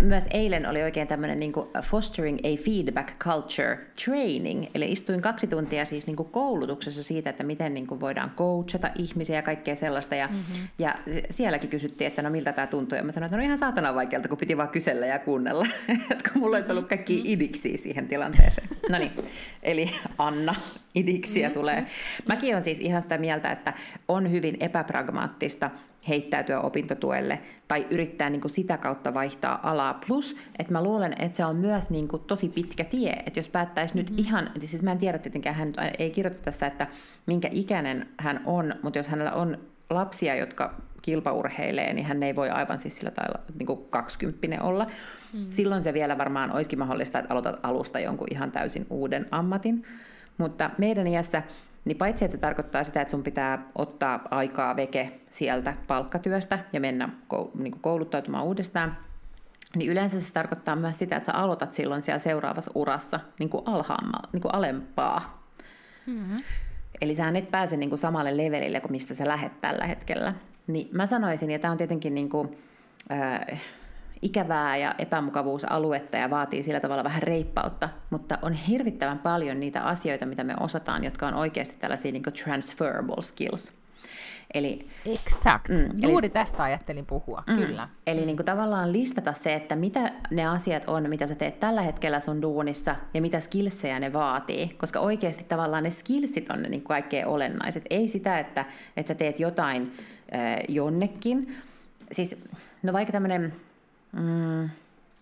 [0.00, 1.52] Myös eilen oli oikein tämmöinen niin
[1.82, 7.74] Fostering a Feedback Culture Training, eli istuin kaksi tuntia siis niin koulutuksessa siitä, että miten
[7.74, 10.68] niin voidaan coachata ihmisiä ja kaikkea sellaista, ja, mm-hmm.
[10.78, 10.94] ja
[11.30, 14.28] sielläkin kysyttiin, että no miltä tämä tuntuu, ja mä sanoin, että no ihan saatana vaikealta,
[14.28, 15.66] kun piti vaan kysellä ja kuunnella,
[16.10, 17.32] että kun mulla olisi ollut kaikki mm-hmm.
[17.32, 18.68] idiksiä siihen tilanteeseen.
[18.88, 19.12] No niin,
[19.62, 20.54] eli Anna,
[20.94, 21.60] idiksiä mm-hmm.
[21.60, 21.86] tulee.
[22.28, 23.72] Mäkin on siis ihan sitä mieltä, että
[24.08, 25.70] on hyvin epäpragmaattista
[26.08, 30.00] heittäytyä opintotuelle tai yrittää niin kuin sitä kautta vaihtaa alaa.
[30.06, 33.12] Plus, että mä luulen, että se on myös niin kuin tosi pitkä tie.
[33.26, 34.16] Että jos päättäisi mm-hmm.
[34.16, 36.86] nyt ihan, siis mä en tiedä tietenkään, hän ei kirjoita tässä, että
[37.26, 39.58] minkä ikäinen hän on, mutta jos hänellä on
[39.90, 44.86] lapsia, jotka kilpaurheilee, niin hän ei voi aivan siis sillä tavalla niin kuin kaksikymppinen olla.
[45.32, 45.46] Mm.
[45.48, 49.84] Silloin se vielä varmaan olisikin mahdollista, että aloitat alusta jonkun ihan täysin uuden ammatin.
[50.38, 51.42] Mutta meidän iässä,
[51.84, 56.80] niin paitsi että se tarkoittaa sitä, että sun pitää ottaa aikaa veke sieltä palkkatyöstä ja
[56.80, 57.08] mennä
[57.58, 58.96] niin kouluttautumaan uudestaan,
[59.76, 63.62] niin yleensä se tarkoittaa myös sitä, että sä aloitat silloin siellä seuraavassa urassa niin kuin
[63.66, 65.44] alhaamma, niin kuin alempaa.
[66.06, 66.36] Mm-hmm.
[67.00, 70.34] Eli sä et pääse niin kuin samalle levelille kuin mistä sä lähet tällä hetkellä.
[70.66, 72.58] Niin mä sanoisin, ja tämä on tietenkin niin kuin,
[73.12, 73.60] äh,
[74.22, 80.26] ikävää ja epämukavuusaluetta ja vaatii sillä tavalla vähän reippautta, mutta on hirvittävän paljon niitä asioita,
[80.26, 83.84] mitä me osataan, jotka on oikeasti tällaisia niin transferable skills.
[84.54, 85.68] Eli, exact.
[85.68, 87.88] Mm, Juuri eli, tästä ajattelin puhua, mm, kyllä.
[88.06, 91.82] Eli niin kuin tavallaan listata se, että mitä ne asiat on, mitä sä teet tällä
[91.82, 94.68] hetkellä sun duunissa ja mitä skillsejä ne vaatii.
[94.68, 97.84] Koska oikeasti tavallaan ne skillsit on ne niin kaikkein olennaiset.
[97.90, 98.64] Ei sitä, että,
[98.96, 99.92] että sä teet jotain
[100.34, 101.56] äh, jonnekin.
[102.12, 102.36] Siis,
[102.82, 103.52] no vaikka tämmöinen
[104.14, 104.70] Mm,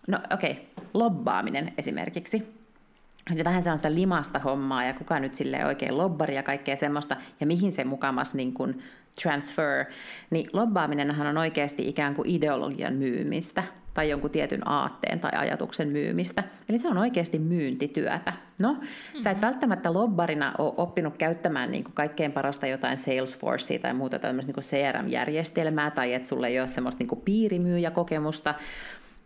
[0.07, 0.63] no okei, okay.
[0.93, 2.63] lobbaaminen esimerkiksi.
[3.43, 7.71] vähän sellaista limasta hommaa ja kuka nyt sille oikein lobbari ja kaikkea semmoista ja mihin
[7.71, 8.83] se mukamas niin kuin
[9.21, 9.85] transfer,
[10.29, 13.63] niin lobbaaminenhan on oikeasti ikään kuin ideologian myymistä
[13.93, 16.43] tai jonkun tietyn aatteen tai ajatuksen myymistä.
[16.69, 18.33] Eli se on oikeasti myyntityötä.
[18.59, 19.21] No, mm-hmm.
[19.21, 19.45] sä et mhm.
[19.45, 24.63] välttämättä lobbarina ole oppinut käyttämään niin kuin kaikkein parasta jotain Salesforcea tai muuta tämmöistä niin
[24.63, 28.53] CRM-järjestelmää, tai että sulla ei ole semmoista niin piirimyyjäkokemusta,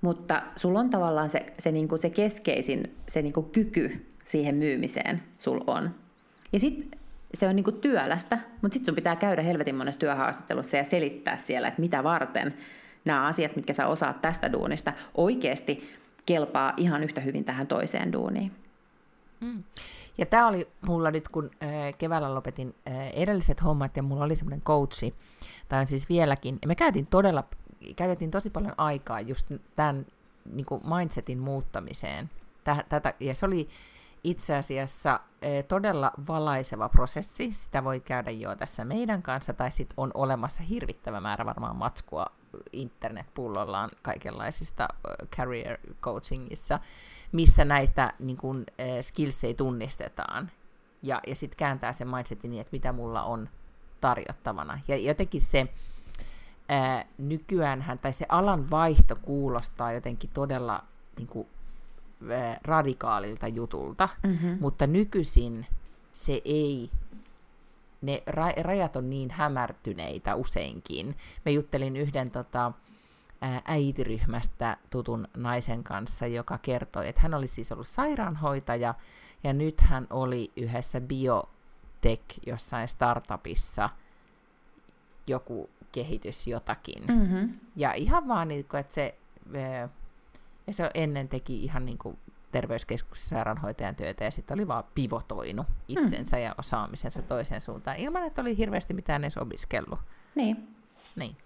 [0.02, 4.56] mutta sulla on tavallaan se, se, niin kuin se keskeisin se niin kuin kyky siihen
[4.56, 5.96] myymiseen sul on.
[6.54, 7.00] Ja sitten
[7.34, 11.38] se on niin kuin työlästä, mutta sitten sun pitää käydä helvetin monessa työhaastattelussa ja selittää
[11.38, 12.54] siellä, että mitä varten
[13.08, 18.52] nämä asiat, mitkä sä osaat tästä duunista, oikeasti kelpaa ihan yhtä hyvin tähän toiseen duuniin.
[19.42, 19.64] Mm.
[20.18, 24.36] Ja tämä oli mulla nyt, kun äh, keväällä lopetin äh, edelliset hommat ja mulla oli
[24.36, 25.16] semmoinen coachi,
[25.70, 27.44] tai siis vieläkin, ja me käytiin todella,
[27.96, 30.06] käytettiin tosi paljon aikaa just tämän
[30.54, 32.30] niin kuin mindsetin muuttamiseen.
[32.90, 33.68] Tätä, ja se oli
[34.24, 37.54] itse asiassa e, todella valaiseva prosessi.
[37.54, 42.26] Sitä voi käydä jo tässä meidän kanssa, tai sitten on olemassa hirvittävä määrä varmaan matskua
[42.74, 44.88] internetpullollaan kaikenlaisista
[45.36, 46.80] career coachingissa,
[47.32, 48.66] missä näitä niin kun,
[49.02, 50.52] skillsei tunnistetaan.
[51.04, 53.50] Ja, ja sitten kääntää sen mindsetin niin, että mitä mulla on
[54.02, 54.80] tarjottavana.
[54.88, 55.68] Ja jotenkin se
[56.70, 60.84] ää, nykyäänhän, tai se alan vaihto kuulostaa jotenkin todella
[61.18, 61.48] niin kuin,
[62.64, 64.58] radikaalilta jutulta, mm-hmm.
[64.60, 65.66] mutta nykyisin
[66.14, 66.92] se ei,
[68.02, 71.16] ne ra- rajat on niin hämärtyneitä useinkin.
[71.46, 72.72] Me juttelin yhden tota,
[73.66, 78.96] äitiryhmästä tutun naisen kanssa, joka kertoi, että hän oli siis ollut sairaanhoitaja,
[79.44, 83.90] ja nyt hän oli yhdessä biotech jossain startupissa
[85.28, 87.04] joku kehitys jotakin.
[87.08, 87.60] Mm-hmm.
[87.76, 89.16] Ja ihan vaan, niin että se
[90.68, 92.18] ja se ennen teki ihan niin kuin
[92.52, 96.44] terveyskeskuksessa sairaanhoitajan työtä ja sitten oli vaan pivotoinut itsensä hmm.
[96.44, 100.00] ja osaamisensa toiseen suuntaan ilman, että oli hirveästi mitään edes opiskellut.
[100.36, 100.68] Niin.
[101.16, 101.38] Niin.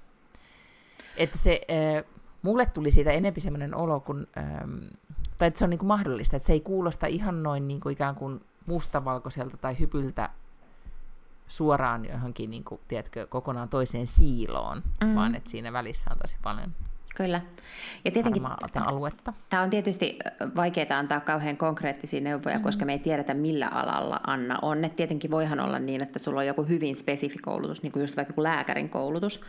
[1.18, 2.04] Että se, äh,
[2.42, 4.78] mulle tuli siitä enempi semmoinen olo, kun, ähm,
[5.38, 7.94] tai että se on niin kuin mahdollista, että se ei kuulosta ihan noin niin kuin
[7.94, 10.30] ikään kuin mustavalkoiselta tai hypyltä
[11.48, 15.16] suoraan johonkin, niin kuin, tiedätkö, kokonaan toiseen siiloon, mm.
[15.16, 16.72] vaan että siinä välissä on tosi paljon
[17.22, 17.42] Kyllä.
[18.06, 18.44] Ja tietenkin
[18.86, 19.34] aluetta.
[19.50, 20.20] Tämä on tietysti
[20.56, 22.64] vaikeaa antaa kauhean konkreettisia neuvoja, mm-hmm.
[22.64, 24.86] koska me ei tiedetä millä alalla Anna on.
[24.86, 28.18] Et tietenkin voihan olla niin, että sulla on joku hyvin spesifi koulutus, niin kuin just
[28.18, 29.42] vaikka joku lääkärin koulutus,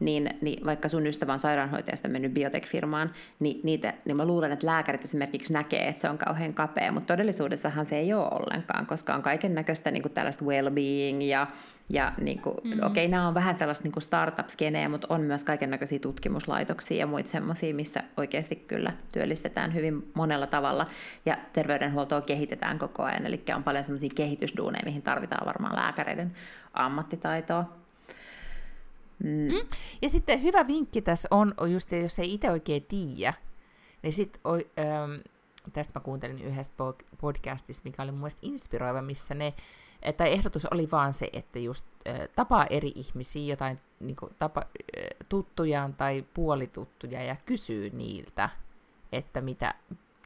[0.00, 4.66] niin, niin vaikka sun ystävä on sairaanhoitajasta mennyt biotech-firmaan, niin, niitä, niin mä luulen, että
[4.66, 9.14] lääkärit esimerkiksi näkee, että se on kauhean kapea, mutta todellisuudessahan se ei ole ollenkaan, koska
[9.14, 11.46] on kaiken näköistä niin tällaista well-being ja,
[11.88, 12.86] ja niin kuin, mm-hmm.
[12.86, 17.06] okei, okay, nämä on vähän sellaista niin startup-skeneä, mutta on myös kaiken näköisiä tutkimuslaitoksia ja
[17.06, 20.86] muita semmoisia, missä oikeasti kyllä työllistetään hyvin monella tavalla
[21.26, 26.32] ja terveydenhuoltoa kehitetään koko ajan, eli on paljon semmoisia kehitysduuneja, mihin tarvitaan varmaan lääkäreiden
[26.74, 27.64] ammattitaitoa.
[29.24, 29.52] Mm.
[29.52, 29.68] Mm.
[30.02, 33.34] Ja sitten hyvä vinkki tässä on, on just, jos ei itse oikein tiedä,
[34.02, 34.40] niin sitten
[34.78, 35.20] ähm,
[35.72, 36.74] tästä mä kuuntelin yhdestä
[37.20, 39.54] podcastista, mikä oli mun mielestä inspiroiva, missä ne,
[40.16, 44.60] tai ehdotus oli vaan se, että just äh, tapaa eri ihmisiä, jotain niin kuin, tapa,
[44.60, 48.48] äh, tuttujaan tai puolituttuja ja kysyy niiltä,
[49.12, 49.74] että mitä,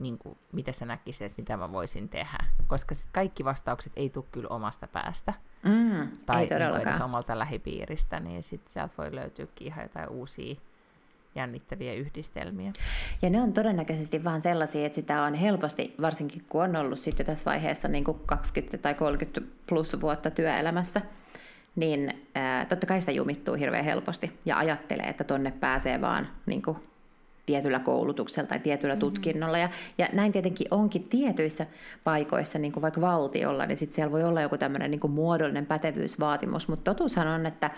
[0.00, 2.38] niin kuin, mitä sä näkisit, että mitä mä voisin tehdä.
[2.66, 5.34] Koska sit kaikki vastaukset ei tule kyllä omasta päästä.
[5.62, 10.54] Mm, tai ei niin edes omalta lähipiiristä, niin sitten sieltä voi löytyykin ihan jotain uusia
[11.34, 12.72] jännittäviä yhdistelmiä.
[13.22, 17.26] Ja ne on todennäköisesti vaan sellaisia, että sitä on helposti, varsinkin kun on ollut sitten
[17.26, 21.00] tässä vaiheessa niin kuin 20 tai 30 plus vuotta työelämässä,
[21.76, 26.62] niin ää, totta kai sitä jumittuu hirveän helposti ja ajattelee, että tonne pääsee vaan niin
[26.62, 26.76] kuin
[27.46, 29.00] tietyllä koulutuksella tai tietyllä mm-hmm.
[29.00, 29.58] tutkinnolla.
[29.58, 29.68] Ja,
[29.98, 31.66] ja näin tietenkin onkin tietyissä
[32.04, 36.68] paikoissa, niin kuin vaikka valtiolla, niin sitten siellä voi olla joku tämmöinen niin muodollinen pätevyysvaatimus,
[36.68, 37.70] mutta totuushan on, että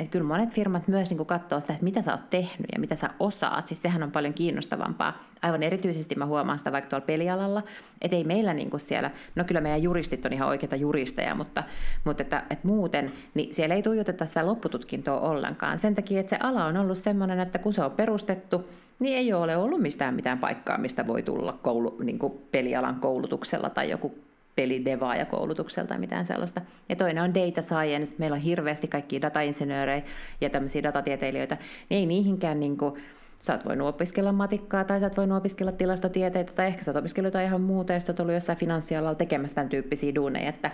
[0.00, 2.94] että kyllä monet firmat myös niin katsoo sitä, että mitä sä oot tehnyt ja mitä
[2.94, 3.66] sä osaat.
[3.66, 5.18] Siis sehän on paljon kiinnostavampaa.
[5.42, 7.62] Aivan erityisesti mä huomaan sitä vaikka tuolla pelialalla,
[8.02, 11.64] että ei meillä niin kuin siellä, no kyllä meidän juristit on ihan oikeita juristeja, mutta,
[12.04, 15.78] mutta että, että muuten, niin siellä ei tuijoteta sitä loppututkintoa ollenkaan.
[15.78, 19.32] Sen takia, että se ala on ollut sellainen, että kun se on perustettu, niin ei
[19.32, 24.29] ole ollut mistään mitään paikkaa, mistä voi tulla koulu, niin kuin pelialan koulutuksella tai joku
[24.56, 26.60] pelidevaa koulutuksella tai mitään sellaista.
[26.88, 28.16] Ja toinen on data science.
[28.18, 30.02] Meillä on hirveästi kaikki datainsinöörejä
[30.40, 31.56] ja tämmöisiä datatieteilijöitä.
[31.88, 32.94] Niin ei niihinkään niin kuin,
[33.40, 36.96] sä oot voinut opiskella matikkaa tai sä oot voinut opiskella tilastotieteitä tai ehkä sä oot
[36.96, 40.70] opiskellut jotain ihan muuta ja sä oot ollut jossain finanssialalla tekemässä tämän tyyppisiä duuneja, että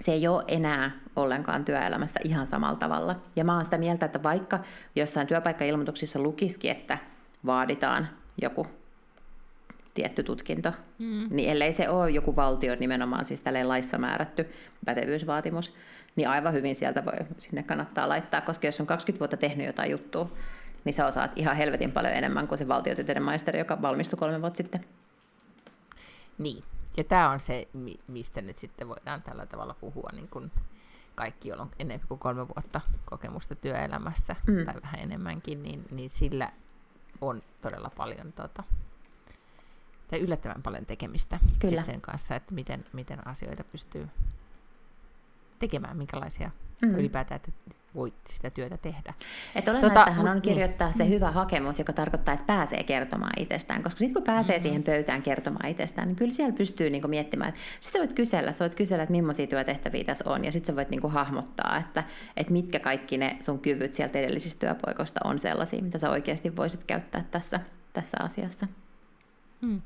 [0.00, 3.14] se ei ole enää ollenkaan työelämässä ihan samalla tavalla.
[3.36, 4.58] Ja mä oon sitä mieltä, että vaikka
[4.96, 6.98] jossain työpaikkailmoituksissa lukisikin, että
[7.46, 8.08] vaaditaan
[8.42, 8.66] joku
[9.94, 10.72] tietty tutkinto.
[10.98, 11.26] Mm.
[11.30, 14.46] Niin ellei se ole joku valtio nimenomaan siis tälleen laissa määrätty
[14.84, 15.74] pätevyysvaatimus,
[16.16, 19.90] niin aivan hyvin sieltä voi, sinne kannattaa laittaa, koska jos on 20 vuotta tehnyt jotain
[19.90, 20.30] juttua,
[20.84, 24.56] niin sä osaat ihan helvetin paljon enemmän kuin se valtiotieteiden maisteri, joka valmistui kolme vuotta
[24.56, 24.84] sitten.
[26.38, 26.64] Niin,
[26.96, 27.68] ja tämä on se,
[28.08, 30.50] mistä nyt sitten voidaan tällä tavalla puhua, niin kuin
[31.14, 34.64] kaikki, joilla on enemmän kuin kolme vuotta kokemusta työelämässä, mm.
[34.64, 36.52] tai vähän enemmänkin, niin, niin sillä
[37.20, 38.62] on todella paljon tota,
[40.12, 41.82] tai yllättävän paljon tekemistä Kyllä.
[41.82, 44.08] sen kanssa, että miten, miten asioita pystyy
[45.58, 46.50] tekemään, minkälaisia
[46.82, 46.94] mm.
[46.94, 47.52] ylipäätään, että
[47.94, 49.14] voi sitä työtä tehdä.
[49.54, 50.42] Että olennaistahan tota, on niin.
[50.42, 50.96] kirjoittaa niin.
[50.96, 53.82] se hyvä hakemus, joka tarkoittaa, että pääsee kertomaan itsestään.
[53.82, 54.62] Koska sitten kun pääsee mm-hmm.
[54.62, 57.52] siihen pöytään kertomaan itsestään, niin kyllä siellä pystyy niinku miettimään.
[57.80, 60.76] Sitten sä voit kysellä, sä voit kysellä, että millaisia työtehtäviä tässä on, ja sitten sä
[60.76, 62.04] voit niinku hahmottaa, että,
[62.36, 66.84] että mitkä kaikki ne sun kyvyt sieltä edellisistä työpoikoista on sellaisia, mitä sä oikeasti voisit
[66.84, 67.60] käyttää tässä,
[67.92, 68.66] tässä asiassa.
[69.62, 69.82] Mm.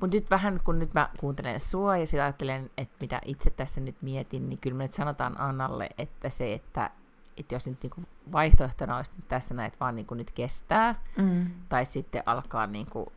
[0.00, 3.80] Mutta nyt vähän, kun nyt mä kuuntelen sua ja sitten ajattelen, että mitä itse tässä
[3.80, 6.90] nyt mietin, niin kyllä me nyt sanotaan Annalle, että se, että,
[7.36, 8.00] että jos nyt niinku
[8.32, 11.50] vaihtoehtona olisi että tässä näet vaan niinku nyt kestää, mm.
[11.68, 13.12] tai sitten alkaa niinku,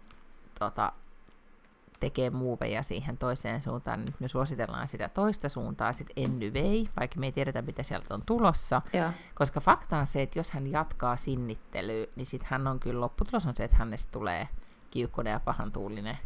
[0.59, 0.91] tota,
[1.99, 7.25] tekee muuveja siihen toiseen suuntaan, niin me suositellaan sitä toista suuntaa sitten ennyvei, vaikka me
[7.25, 8.81] ei tiedetä, mitä sieltä on tulossa.
[8.93, 9.13] Ja.
[9.35, 13.45] Koska fakta on se, että jos hän jatkaa sinnittelyä, niin sitten hän on kyllä, lopputulos
[13.45, 14.47] on se, että hänestä tulee
[14.91, 16.17] kiukkunen ja pahan tuulinen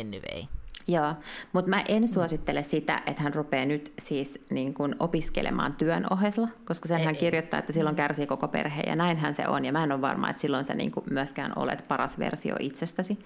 [0.00, 0.46] anyway.
[0.88, 1.14] Joo,
[1.52, 6.48] mutta mä en suosittele sitä, että hän rupeaa nyt siis niin kun opiskelemaan työn ohella,
[6.64, 9.72] koska sen ei, hän kirjoittaa, että silloin kärsii koko perhe, ja näinhän se on, ja
[9.72, 13.18] mä en ole varma, että silloin sä niin myöskään olet paras versio itsestäsi.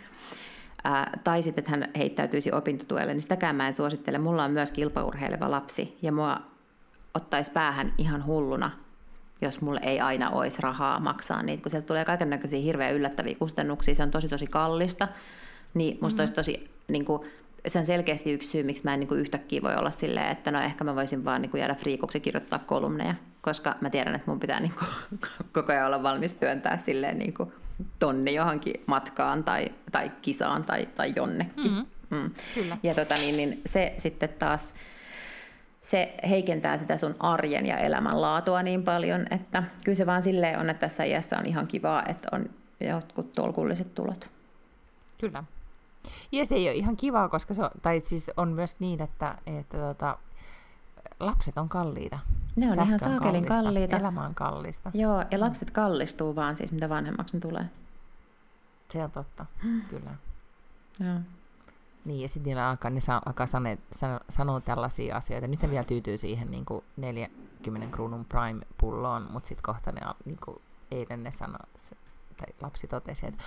[0.84, 4.18] Ää, tai sitten, että hän heittäytyisi opintotuelle, niin sitäkään mä en suosittele.
[4.18, 6.40] Mulla on myös kilpaurheileva lapsi, ja mua
[7.14, 8.70] ottaisi päähän ihan hulluna,
[9.40, 13.36] jos mulle ei aina olisi rahaa maksaa niitä, kun sieltä tulee kaiken näköisiä hirveän yllättäviä
[13.38, 15.08] kustannuksia, se on tosi tosi kallista,
[15.74, 16.20] niin musta mm-hmm.
[16.20, 17.22] olisi tosi, niin kuin,
[17.66, 20.50] se on selkeästi yksi syy, miksi mä en niin kuin yhtäkkiä voi olla silleen, että
[20.50, 24.30] no ehkä mä voisin vaan niin kuin jäädä friikuksi kirjoittaa kolumneja, koska mä tiedän, että
[24.30, 25.20] mun pitää niin kuin,
[25.52, 27.52] koko ajan olla valmis työntää silleen niin kuin
[27.98, 31.70] tonni johonkin matkaan tai, tai kisaan tai, tai jonnekin.
[31.70, 31.86] Mm-hmm.
[32.10, 32.30] Mm.
[32.54, 32.76] Kyllä.
[32.82, 34.74] Ja tota, niin, niin se sitten taas
[35.90, 40.70] se heikentää sitä sun arjen ja elämänlaatua niin paljon, että kyllä se vaan silleen on,
[40.70, 44.30] että tässä iässä on ihan kivaa, että on jotkut tolkulliset tulot.
[45.20, 45.44] Kyllä.
[46.32, 49.38] Ja se ei ole ihan kivaa, koska se on, tai siis on myös niin, että,
[49.46, 50.18] että tota,
[51.20, 52.18] lapset on kalliita.
[52.56, 53.96] Ne on Sähkö ihan saakelin kallista, kalliita.
[53.96, 54.90] Elämä on kallista.
[54.94, 57.64] Joo, ja lapset kallistuu vaan siis, mitä vanhemmaksi ne tulee.
[58.88, 59.46] Se on totta,
[59.90, 60.10] kyllä.
[61.00, 61.20] Joo.
[62.08, 65.46] Niin, ja sitten niillä alkaa, ne saa, alkaa sane, san, sanoa tällaisia asioita.
[65.46, 70.38] Nyt ne vielä tyytyy siihen niin kuin 40 kruunun Prime-pulloon, mutta sitten kohta ne, niin
[70.44, 70.56] kuin
[70.90, 71.58] eilen ne sanoi,
[72.36, 73.44] tai lapsi totesi, että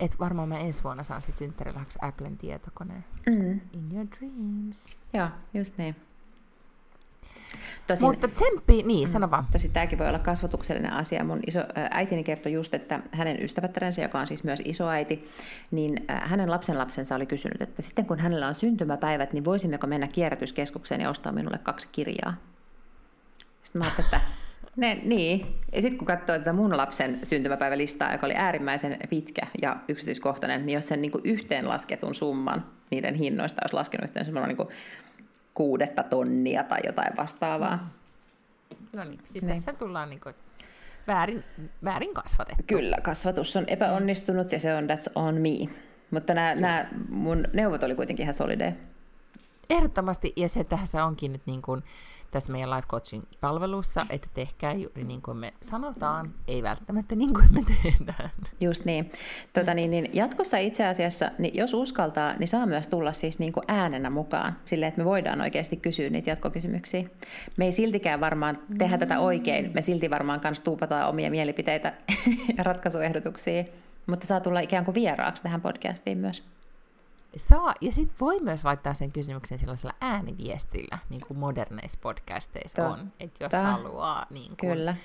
[0.00, 3.04] et varmaan mä ensi vuonna saan sitten synttärilahaksi Applen tietokoneen.
[3.26, 3.60] Mm.
[3.72, 4.88] In your dreams.
[5.12, 5.96] Joo, just niin.
[7.86, 9.44] Tosin, Mutta tsemppi, niin, sano vaan.
[9.52, 11.24] Tosi tämäkin voi olla kasvatuksellinen asia.
[11.24, 15.28] Mun iso, äitini kertoi just, että hänen ystävättärensä, joka on siis myös isoäiti,
[15.70, 21.00] niin hänen lapsenlapsensa oli kysynyt, että sitten kun hänellä on syntymäpäivät, niin voisimmeko mennä kierrätyskeskukseen
[21.00, 22.34] ja ostaa minulle kaksi kirjaa?
[23.62, 24.20] Sitten mä ajattelin, että
[24.76, 25.46] ne, niin.
[25.72, 30.74] Ja sitten kun katsoo tätä mun lapsen syntymäpäivälistaa, joka oli äärimmäisen pitkä ja yksityiskohtainen, niin
[30.74, 34.68] jos sen niin yhteenlasketun summan niiden hinnoista olisi laskenut yhteen semmoinen niin
[35.54, 37.90] kuudetta tonnia tai jotain vastaavaa.
[38.92, 39.56] No niin, siis niin.
[39.56, 40.34] tässä tullaan niin kuin
[41.06, 41.44] väärin,
[41.84, 42.64] väärin kasvatettu.
[42.66, 45.74] Kyllä, kasvatus on epäonnistunut ja se on that's on me.
[46.10, 48.72] Mutta nämä, nämä mun neuvot oli kuitenkin ihan solideja.
[49.70, 51.82] Ehdottomasti, ja se tässä onkin nyt niin kuin,
[52.34, 57.46] tässä meidän life coaching-palvelussa, että tehkää juuri niin kuin me sanotaan, ei välttämättä niin kuin
[57.50, 58.30] me tehdään.
[58.60, 59.12] Just niin.
[59.52, 63.52] Tota, niin, niin jatkossa itse asiassa, niin jos uskaltaa, niin saa myös tulla siis niin
[63.52, 67.08] kuin äänenä mukaan, silleen, että me voidaan oikeasti kysyä niitä jatkokysymyksiä.
[67.58, 69.00] Me ei siltikään varmaan tehdä mm.
[69.00, 71.92] tätä oikein, me silti varmaan kanssa tuupataan omia mielipiteitä
[72.58, 73.64] ja ratkaisuehdotuksia,
[74.06, 76.44] mutta saa tulla ikään kuin vieraaksi tähän podcastiin myös.
[77.36, 83.02] Saa, ja sitten voi myös laittaa sen kysymyksen sellaisella ääniviestillä, niin kuin moderneissa podcasteissa Totta.
[83.02, 84.96] on, että jos haluaa niin kuin Kyllä.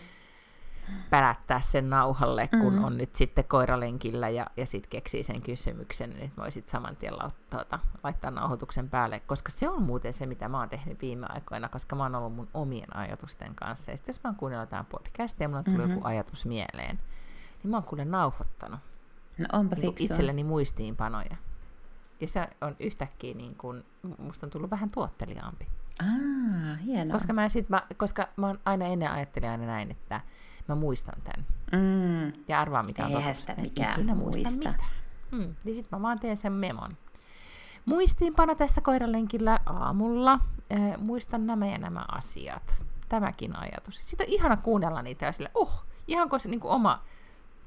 [1.09, 2.83] pälättää sen nauhalle, kun mm.
[2.83, 7.13] on nyt sitten koiralenkillä ja, ja sitten keksii sen kysymyksen, niin voi sitten saman tien
[7.49, 11.69] tuota, laittaa nauhoituksen päälle, koska se on muuten se, mitä mä oon tehnyt viime aikoina,
[11.69, 13.91] koska mä oon ollut mun omien ajatusten kanssa.
[13.91, 15.95] Ja sitten jos mä oon kuunnellut jotain podcastia ja mulla on tullut mm-hmm.
[15.95, 16.99] joku ajatus mieleen,
[17.63, 18.79] niin mä oon kuule nauhoittanut.
[19.37, 21.37] No onpa niin itselleni muistiinpanoja.
[22.21, 23.83] Ja se on yhtäkkiä, niin kuin,
[24.17, 25.67] musta on tullut vähän tuotteliaampi.
[25.99, 27.13] Ah, hienoa.
[27.13, 30.21] Koska mä, sit, mä, koska mä oon aina ennen ajattelin aina näin, että
[30.67, 31.45] mä muistan tämän.
[31.71, 32.33] Mm.
[32.47, 34.41] Ja arvaa mikä on Eihän sitä mikään muista.
[34.41, 34.57] muista.
[34.57, 34.83] Mitä.
[35.31, 35.55] Mm.
[35.63, 36.97] Niin sit mä vaan teen sen memon.
[37.85, 40.39] Muistiinpano tässä koiralenkillä aamulla.
[40.73, 42.83] Äh, muistan nämä ja nämä asiat.
[43.09, 43.99] Tämäkin ajatus.
[44.03, 47.03] Sitten on ihana kuunnella niitä ja sille, oh, ihan kuin se niin kuin oma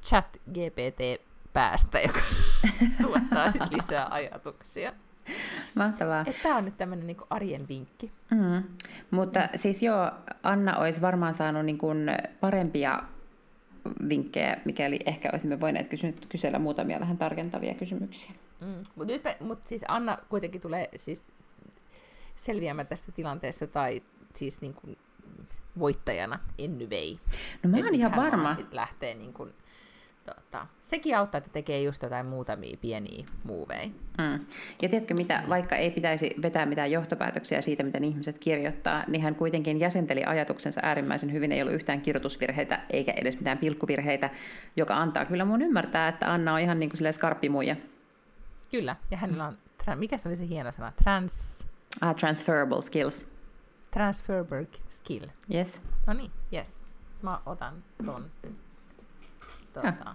[0.03, 1.22] chat GPT
[1.53, 2.20] päästä, joka
[3.03, 4.92] tuottaa sit lisää ajatuksia.
[5.74, 6.24] Mahtavaa.
[6.42, 8.12] Tämä on nyt tämmöinen niin arjen vinkki.
[8.30, 8.62] Mm.
[9.11, 9.48] Mutta mm.
[9.55, 10.11] siis joo,
[10.42, 13.03] Anna olisi varmaan saanut niin kuin parempia
[14.09, 18.30] vinkkejä, mikäli ehkä olisimme voineet kysy- kysellä muutamia vähän tarkentavia kysymyksiä.
[18.61, 18.84] Mm.
[18.96, 21.26] Mutta mut siis Anna kuitenkin tulee siis
[22.36, 24.03] selviämään tästä tilanteesta tai
[24.34, 24.96] siis niin kuin
[25.78, 27.16] voittajana anyway.
[27.62, 28.55] No mä oon ihan varma.
[28.55, 29.53] Sitten lähtee niin kuin
[30.27, 33.87] tota, sekin auttaa, että tekee just jotain muutamia pieniä muuveja.
[34.18, 34.47] Mm.
[34.83, 39.35] Ja tiedätkö mitä, vaikka ei pitäisi vetää mitään johtopäätöksiä siitä, miten ihmiset kirjoittaa, niin hän
[39.35, 44.31] kuitenkin jäsenteli ajatuksensa äärimmäisen hyvin, ei ollut yhtään kirjoitusvirheitä eikä edes mitään pilkkuvirheitä,
[44.77, 47.77] joka antaa kyllä mun ymmärtää, että Anna on ihan niin kuin skarppimuija.
[48.70, 49.59] Kyllä, ja hänellä on,
[49.95, 51.64] mikä se oli se hieno sana, trans...
[52.01, 53.27] Ah, transferable skills.
[53.91, 55.27] Transferable skill.
[55.55, 55.81] Yes.
[56.07, 56.83] No niin, yes.
[57.23, 58.31] Mä otan ton
[59.73, 60.14] tuota,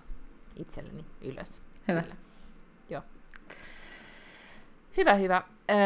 [0.56, 1.62] itselleni ylös.
[1.88, 2.02] Hyvä.
[2.02, 2.16] Kyllä.
[2.90, 3.04] Joo.
[4.98, 5.44] Hyvä, hyvä.
[5.70, 5.78] Öö,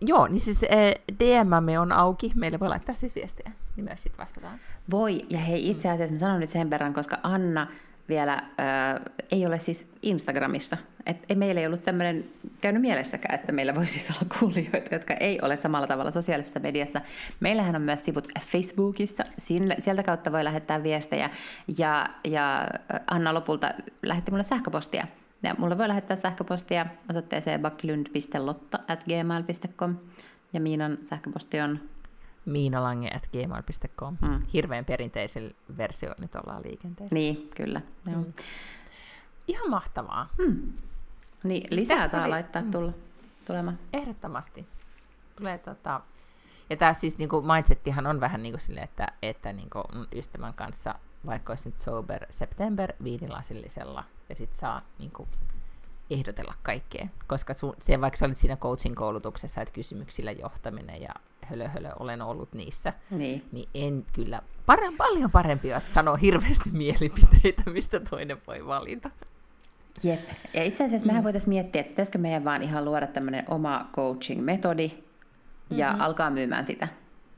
[0.00, 2.32] joo, niin siis äh, DMmme on auki.
[2.34, 4.60] Meille voi laittaa siis viestiä, niin myös sitten vastataan.
[4.90, 7.66] Voi, ja hei itse asiassa mä sanon nyt sen verran, koska Anna
[8.10, 8.42] vielä äh,
[9.30, 10.76] ei ole siis Instagramissa.
[11.06, 12.24] Et ei, meillä ei ollut tämmöinen
[12.60, 17.00] käynyt mielessäkään, että meillä voisi siis olla kuulijoita, jotka ei ole samalla tavalla sosiaalisessa mediassa.
[17.40, 19.24] Meillähän on myös sivut Facebookissa,
[19.78, 21.30] sieltä kautta voi lähettää viestejä.
[21.78, 22.68] Ja, ja
[23.10, 23.70] Anna lopulta
[24.02, 25.06] lähetti mulle sähköpostia.
[25.42, 29.96] Ja mulle voi lähettää sähköpostia osoitteeseen baklund.lotta.gmail.com
[30.52, 31.80] ja Miinan sähköposti on
[32.44, 34.16] miinalange.gmail.com.
[34.20, 34.42] Mm.
[34.52, 37.14] Hirveän perinteisen versio nyt ollaan liikenteessä.
[37.14, 37.80] Niin, kyllä.
[38.06, 38.20] Joo.
[38.20, 38.32] Mm.
[39.48, 40.28] Ihan mahtavaa.
[40.38, 40.72] Mm.
[41.44, 42.30] Niin, lisää Tästä saa oli...
[42.30, 42.70] laittaa mm.
[42.70, 42.92] tulla,
[43.46, 43.78] tulemaan.
[43.92, 44.66] Ehdottomasti.
[45.36, 46.00] Tulee tota...
[46.70, 49.84] Ja tämä siis niin kuin mindsettihan on vähän niin kuin sille, että, että niin kuin
[50.14, 50.94] ystävän kanssa,
[51.26, 55.28] vaikka olisi nyt sober September viinilasillisella, ja sitten saa niin kuin
[56.10, 57.08] ehdotella kaikkea.
[57.26, 61.14] Koska sun, se, vaikka sä olit siinä coaching-koulutuksessa, että kysymyksillä johtaminen ja
[61.50, 66.70] hölö, hölö olen ollut niissä, niin, niin en kyllä, parem, paljon parempi että sanoa hirveästi
[66.72, 69.10] mielipiteitä, mistä toinen voi valita.
[70.02, 70.20] Jep.
[70.54, 71.24] Ja itse asiassa mehän mm.
[71.24, 74.90] voitaisiin miettiä, että pitäisikö meidän vaan ihan luoda tämmöinen oma coaching-metodi
[75.70, 76.00] ja mm-hmm.
[76.00, 76.88] alkaa myymään sitä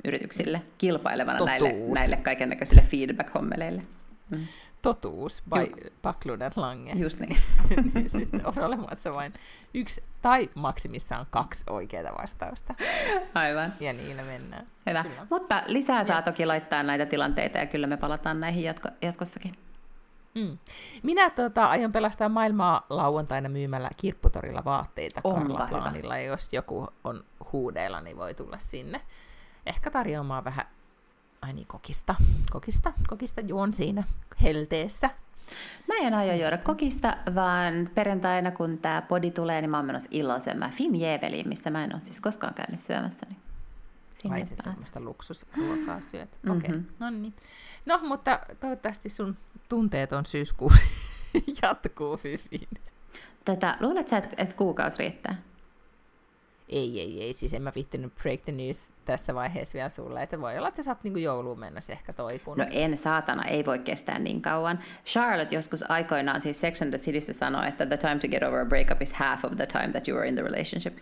[0.05, 3.83] yrityksille kilpailevana näille, näille kaiken näköisille feedback-hommeleille.
[4.31, 4.47] Mm
[4.83, 6.93] totuus by Ju- Pakluden Lange.
[6.93, 7.37] Just niin.
[7.95, 9.33] niin sitten on olemassa vain
[9.75, 12.75] yksi tai maksimissaan kaksi oikeaa vastausta.
[13.35, 13.73] Aivan.
[13.81, 14.67] Ja niin mennään.
[14.87, 15.03] Hyvä.
[15.03, 15.27] Kyllä.
[15.31, 16.23] Mutta lisää saa ja.
[16.23, 19.55] toki laittaa näitä tilanteita ja kyllä me palataan näihin jatko- jatkossakin.
[20.35, 20.59] Mm.
[21.03, 27.25] Minä tota, aion pelastaa maailmaa lauantaina myymällä kirpputorilla vaatteita Onpa Karla ja jos joku on
[27.53, 29.01] huudeilla, niin voi tulla sinne.
[29.67, 30.67] Ehkä tarjoamaan vähän
[31.43, 32.15] ai niin, kokista.
[32.51, 34.05] Kokista, kokista juon siinä
[34.43, 35.11] helteessä.
[35.89, 40.09] Mä en aio juoda kokista, vaan perjantaina, kun tämä podi tulee, niin mä oon menossa
[40.13, 43.27] illalla syömään Finjeveliin, missä mä en ole siis koskaan käynyt syömässä.
[43.29, 46.31] Niin Ai se semmoista luksusruokaa syöt.
[46.43, 46.59] Mm-hmm.
[46.59, 46.83] Okei, okay.
[46.99, 47.35] no niin.
[47.87, 49.37] No, mutta toivottavasti sun
[49.69, 50.73] tunteet on syyskuu
[51.63, 52.69] jatkuu hyvin.
[53.45, 55.37] Tota, luulet sä, että et kuukausi riittää?
[56.73, 60.41] Ei, ei, ei, siis en mä vittinyt break the news tässä vaiheessa vielä sulle, että
[60.41, 62.59] voi olla, että sä oot niin jouluun mennessä ehkä toipunut.
[62.59, 64.79] No en, saatana, ei voi kestää niin kauan.
[65.07, 68.61] Charlotte joskus aikoinaan siis Sex and the Cityssä sanoi, että the time to get over
[68.61, 70.99] a breakup is half of the time that you were in the relationship.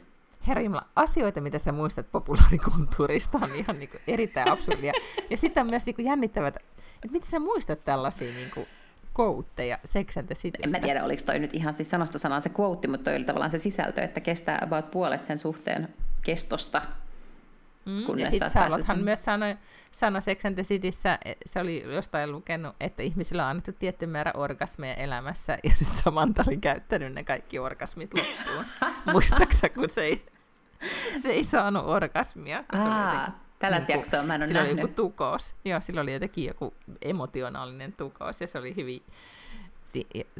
[0.48, 4.92] Herra Jumala, asioita, mitä sä muistat populaarikulttuurista, on ihan niin kuin erittäin absurdia.
[5.30, 8.66] ja sitten on myös niin kuin jännittävät, että miten sä muistat tällaisia niin kuin
[9.20, 10.66] quoteja Sex and the Citystä.
[10.66, 13.24] En mä tiedä, oliko toi nyt ihan siis sanasta sanaan se quote, mutta toi oli
[13.24, 15.88] tavallaan se sisältö, että kestää about puolet sen suhteen
[16.22, 16.82] kestosta.
[17.86, 19.04] Mm, ja sitten Charlottehan sen...
[19.04, 19.56] myös sanoi,
[19.92, 24.06] sanoi Sex and the Cityssä, e, se oli jostain lukenut, että ihmisillä on annettu tietty
[24.06, 28.64] määrä orgasmeja elämässä, ja sitten Samantha oli käyttänyt ne kaikki orgasmit loppuun.
[29.12, 30.26] Muistaaksä, kun se ei,
[31.22, 34.72] se ei saanut orgasmia, kun se oli Tällaista niin jaksoa mä en ole nähnyt.
[34.72, 35.54] oli joku tukous.
[35.64, 39.02] Joo, sillä oli jotenkin joku emotionaalinen tukous ja se oli hyvin...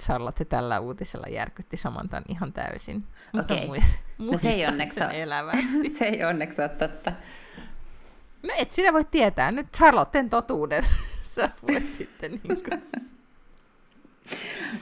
[0.01, 3.05] Charlotte tällä uutisella järkytti Samantan ihan täysin.
[3.41, 3.64] Okei.
[3.64, 3.81] Okay.
[4.18, 5.23] no se ei onneksi ole.
[5.23, 5.91] elävästi.
[5.99, 7.12] se ei onneksi ole totta.
[8.43, 9.51] No et sinä voi tietää.
[9.51, 10.85] Nyt Charlotten totuuden
[11.35, 12.83] sä voit sitten niin kuin...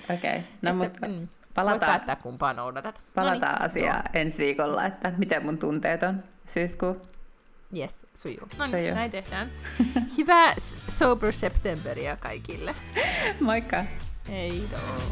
[0.05, 0.41] Okei, okay.
[0.63, 3.01] no mutta mm, palataan, päättää, kumpaa noudatat.
[3.15, 7.03] Palataan no niin, asiaan ensi viikolla, että miten mun tunteet on syyskuu.
[7.77, 8.49] Yes, sujuu.
[8.59, 9.51] No niin, näin tehdään.
[10.19, 10.55] Hyvää
[10.89, 12.75] Sober Septemberia kaikille.
[13.41, 13.85] Moikka!
[14.29, 15.07] Hei doo.